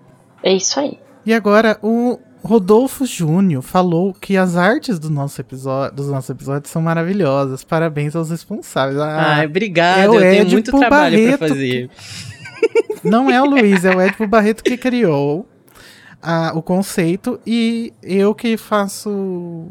[0.41, 0.97] É isso aí.
[1.25, 6.71] E agora, o Rodolfo Júnior falou que as artes do nosso episódio, dos nossos episódios
[6.71, 7.63] são maravilhosas.
[7.63, 8.99] Parabéns aos responsáveis.
[8.99, 9.99] Ah, Ai, obrigado.
[9.99, 11.89] é eu tenho Édipo muito trabalho Barreto pra fazer.
[13.03, 15.47] Não é o Luiz, é o Edipo Barreto que criou
[16.21, 19.67] a- o conceito e eu que faço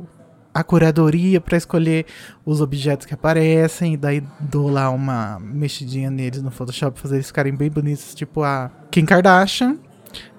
[0.52, 2.06] a curadoria pra escolher
[2.46, 7.16] os objetos que aparecem, e daí dou lá uma mexidinha neles no Photoshop pra fazer
[7.16, 9.76] eles ficarem bem bonitos, tipo a Kim Kardashian.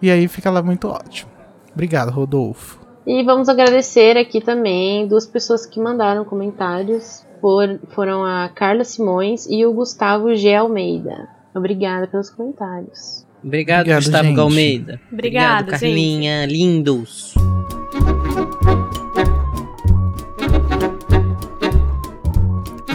[0.01, 1.34] E aí fica lá muito ótimo.
[1.75, 2.79] Obrigado, Rodolfo.
[3.05, 7.23] E vamos agradecer aqui também duas pessoas que mandaram comentários.
[7.39, 10.55] For- foram a Carla Simões e o Gustavo G.
[10.55, 11.27] Almeida.
[11.53, 13.23] Obrigada pelos comentários.
[13.43, 14.35] Obrigado, Obrigado, Gustavo gente.
[14.35, 14.99] Galmeida.
[15.11, 16.45] Obrigada, Obrigado, Carlinha.
[16.47, 17.35] Lindos.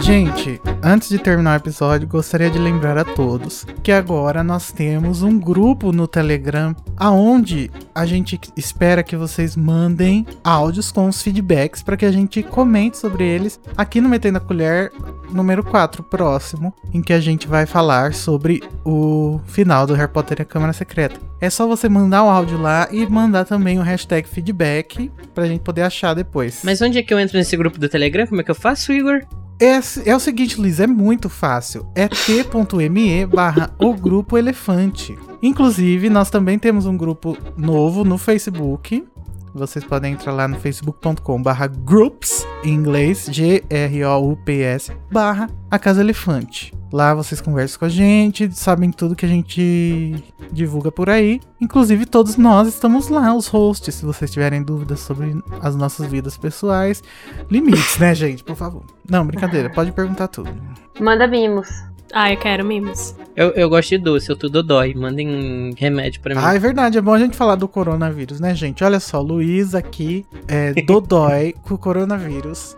[0.01, 5.21] Gente, antes de terminar o episódio, gostaria de lembrar a todos que agora nós temos
[5.21, 11.83] um grupo no Telegram aonde a gente espera que vocês mandem áudios com os feedbacks
[11.83, 14.91] para que a gente comente sobre eles aqui no Metendo a Colher
[15.31, 20.39] número 4 próximo, em que a gente vai falar sobre o final do Harry Potter
[20.39, 21.19] e a Câmara Secreta.
[21.39, 25.61] É só você mandar o áudio lá e mandar também o hashtag feedback pra gente
[25.61, 26.61] poder achar depois.
[26.63, 28.25] Mas onde é que eu entro nesse grupo do Telegram?
[28.25, 29.21] Como é que eu faço, Igor?
[29.61, 31.85] É, é o seguinte, Luiz, é muito fácil.
[31.93, 35.15] É t.me barra o grupo elefante.
[35.39, 39.03] Inclusive, nós também temos um grupo novo no Facebook.
[39.53, 46.73] Vocês podem entrar lá no facebook.com barra groups, em inglês, G-R-O-U-P-S, barra a Casa Elefante.
[46.91, 50.21] Lá vocês conversam com a gente, sabem tudo que a gente
[50.51, 51.39] divulga por aí.
[51.59, 56.37] Inclusive, todos nós estamos lá, os hosts, se vocês tiverem dúvidas sobre as nossas vidas
[56.37, 57.01] pessoais.
[57.49, 58.43] Limites, né, gente?
[58.43, 58.83] Por favor.
[59.09, 60.51] Não, brincadeira, pode perguntar tudo.
[60.99, 61.69] Manda mimos.
[62.13, 63.15] Ah, eu quero mimos.
[63.35, 64.93] Eu, eu gosto de doce, eu tudo dói.
[64.93, 66.41] Mandem remédio pra mim.
[66.43, 68.83] Ah, é verdade, é bom a gente falar do coronavírus, né, gente?
[68.83, 72.75] Olha só, Luiz aqui é dodói com o coronavírus.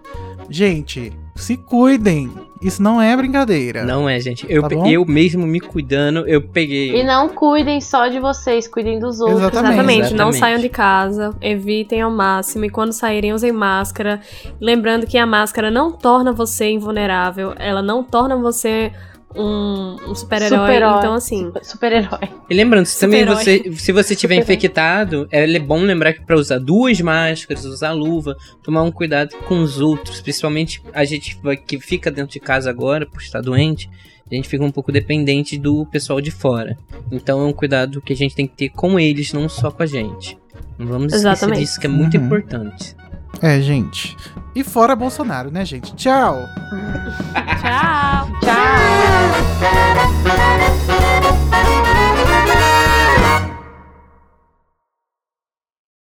[0.50, 2.32] Gente, se cuidem.
[2.62, 3.84] Isso não é brincadeira.
[3.84, 4.46] Não é, gente.
[4.50, 6.96] Eu, Tá eu mesmo me cuidando, eu peguei.
[6.96, 9.40] E não cuidem só de vocês, cuidem dos outros.
[9.40, 9.74] Exatamente.
[9.74, 14.22] Exatamente, não saiam de casa, evitem ao máximo e quando saírem usem máscara.
[14.62, 18.94] Lembrando que a máscara não torna você invulnerável, ela não torna você
[19.36, 20.60] um, um super-herói.
[20.60, 20.98] Super-herói.
[21.00, 22.30] então, assim, Super- Super-herói.
[22.50, 26.60] E lembrando, se também você, se você tiver infectado, é bom lembrar que pra usar
[26.60, 32.10] duas máscaras, usar luva, tomar um cuidado com os outros, principalmente a gente que fica
[32.12, 33.90] dentro de casa agora por estar doente,
[34.32, 36.78] a gente fica um pouco dependente do pessoal de fora.
[37.12, 39.84] Então é um cuidado que a gente tem que ter com eles, não só com
[39.84, 40.38] a gente.
[40.78, 41.60] Não vamos esquecer Exatamente.
[41.60, 42.26] disso que é muito Uhum.
[42.26, 42.96] importante.
[43.42, 44.18] É, gente.
[44.56, 45.96] E fora Bolsonaro, né, gente?
[45.96, 46.46] Tchau.
[47.62, 48.30] Tchau.
[48.42, 48.64] Tchau.
[51.22, 52.03] Tchau.